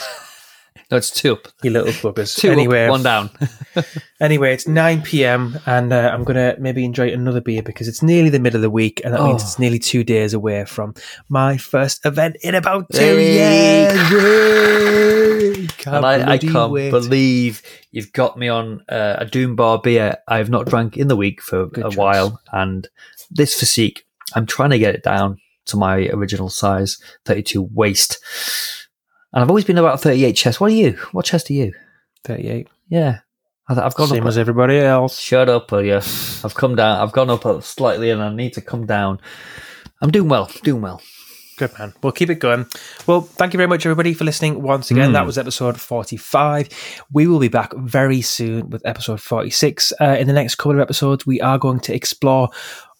[0.91, 1.47] No, it's two up.
[1.63, 2.36] you little fuckers.
[2.39, 3.29] Two anyway, up, one down.
[4.21, 5.59] Anyway, it's 9 p.m.
[5.65, 8.61] and uh, I'm going to maybe enjoy another beer because it's nearly the middle of
[8.61, 9.45] the week and that means Oh.
[9.45, 10.93] it's nearly two days away from
[11.27, 13.88] my first event in about two Hey.
[13.89, 14.11] years.
[15.63, 15.67] Yay!
[15.77, 16.91] Can't and I, I can't wait.
[16.91, 17.61] believe
[17.91, 21.41] you've got me on uh, a Doom Bar beer I've not drank in the week
[21.41, 21.97] for Good a choice.
[21.97, 22.39] while.
[22.53, 22.88] And
[23.31, 24.05] this physique,
[24.36, 28.17] I'm trying to get it down to my original size, 32 waist.
[29.34, 30.61] And I've always been about 38 chest.
[30.61, 30.91] What are you?
[31.11, 31.73] What chest are you?
[32.23, 32.67] 38.
[32.89, 33.19] Yeah.
[33.67, 34.27] I- I've gone Same up.
[34.29, 35.17] as everybody else.
[35.19, 35.95] Shut up, will you?
[35.95, 36.99] I've come down.
[37.01, 39.19] I've gone up slightly and I need to come down.
[40.01, 40.51] I'm doing well.
[40.63, 41.01] Doing well.
[41.57, 41.93] Good man.
[42.01, 42.65] We'll keep it going.
[43.07, 45.11] Well, thank you very much, everybody, for listening once again.
[45.11, 45.13] Mm.
[45.13, 46.67] That was episode 45.
[47.11, 49.93] We will be back very soon with episode 46.
[50.01, 52.49] Uh, in the next couple of episodes, we are going to explore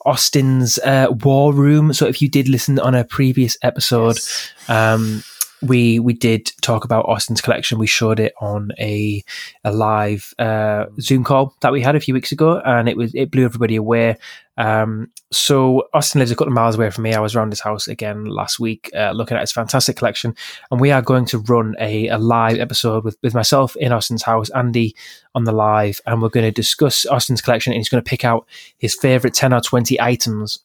[0.06, 1.94] Austin's uh, War Room.
[1.94, 4.20] So if you did listen on a previous episode,
[4.68, 5.24] um,
[5.64, 7.80] we we did talk about Austin's collection.
[7.80, 9.24] We showed it on a
[9.64, 13.14] a live uh, Zoom call that we had a few weeks ago, and it was
[13.16, 14.18] it blew everybody away.
[14.56, 17.14] Um, so Austin lives a couple of miles away from me.
[17.14, 20.36] I was around his house again last week, uh, looking at his fantastic collection,
[20.70, 24.24] and we are going to run a, a live episode with with myself in Austin's
[24.24, 24.96] house, Andy
[25.34, 28.26] on the live, and we're going to discuss Austin's collection, and he's going to pick
[28.26, 28.46] out
[28.78, 30.60] his favorite ten or twenty items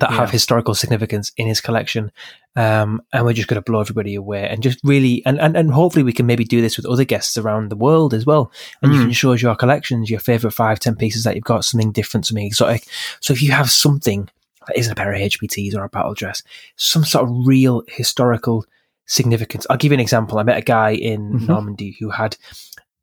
[0.00, 2.10] that have historical significance in his collection.
[2.56, 5.72] Um, and we're just going to blow everybody away and just really, and, and, and
[5.72, 8.50] hopefully we can maybe do this with other guests around the world as well.
[8.82, 9.04] And you Mm.
[9.04, 12.26] can show us your collections, your favorite five, ten pieces that you've got, something different,
[12.26, 12.84] something exotic.
[13.20, 14.28] So if you have something
[14.66, 16.42] that isn't a pair of HBTs or a battle dress,
[16.76, 18.64] some sort of real historical
[19.06, 19.66] significance.
[19.68, 20.38] I'll give you an example.
[20.38, 21.48] I met a guy in Mhm.
[21.48, 22.36] Normandy who had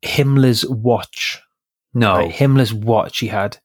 [0.02, 1.40] Himmler's watch
[1.94, 2.16] No.
[2.16, 3.58] Right, Himmler's watch he had,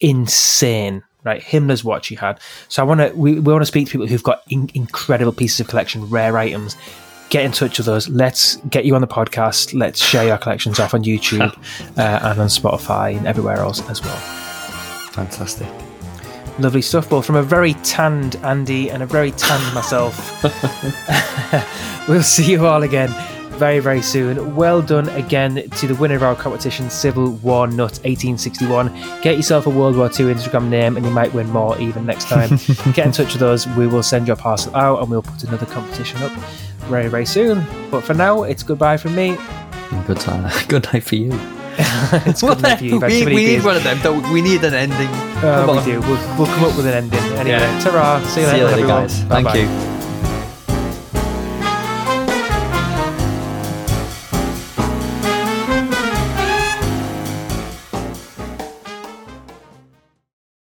[0.00, 1.02] insane.
[1.28, 2.40] Right, Himmler's watch he had.
[2.68, 5.32] So I want to we, we want to speak to people who've got in, incredible
[5.32, 6.74] pieces of collection, rare items.
[7.28, 8.08] Get in touch with us.
[8.08, 9.78] Let's get you on the podcast.
[9.78, 11.52] Let's share your collections off on YouTube
[11.98, 14.16] uh, and on Spotify and everywhere else as well.
[15.12, 15.68] Fantastic.
[16.58, 17.10] Lovely stuff.
[17.12, 20.42] Well, from a very tanned Andy and a very tanned myself,
[22.08, 23.14] we'll see you all again
[23.58, 24.54] very, very soon.
[24.56, 28.92] Well done again to the winner of our competition, Civil War Nut 1861.
[29.22, 32.28] Get yourself a World War II Instagram name and you might win more even next
[32.28, 32.48] time.
[32.92, 33.66] Get in touch with us.
[33.76, 36.32] We will send your parcel out and we'll put another competition up
[36.88, 37.64] very, very soon.
[37.90, 39.36] But for now, it's goodbye from me.
[40.06, 40.50] Good time.
[40.68, 41.30] Good night for you.
[41.80, 42.98] it's good night for you.
[42.98, 44.00] We, we need one of them.
[44.02, 44.32] Don't we?
[44.34, 45.06] we need an ending.
[45.44, 45.84] Uh, we on.
[45.84, 46.00] do.
[46.00, 47.20] We'll, we'll come up with an ending.
[47.38, 47.80] Anyway, Yeah.
[47.80, 48.20] ta-ra.
[48.22, 49.22] See you See later, you later, guys.
[49.22, 49.52] Bye-bye.
[49.52, 49.97] Thank you.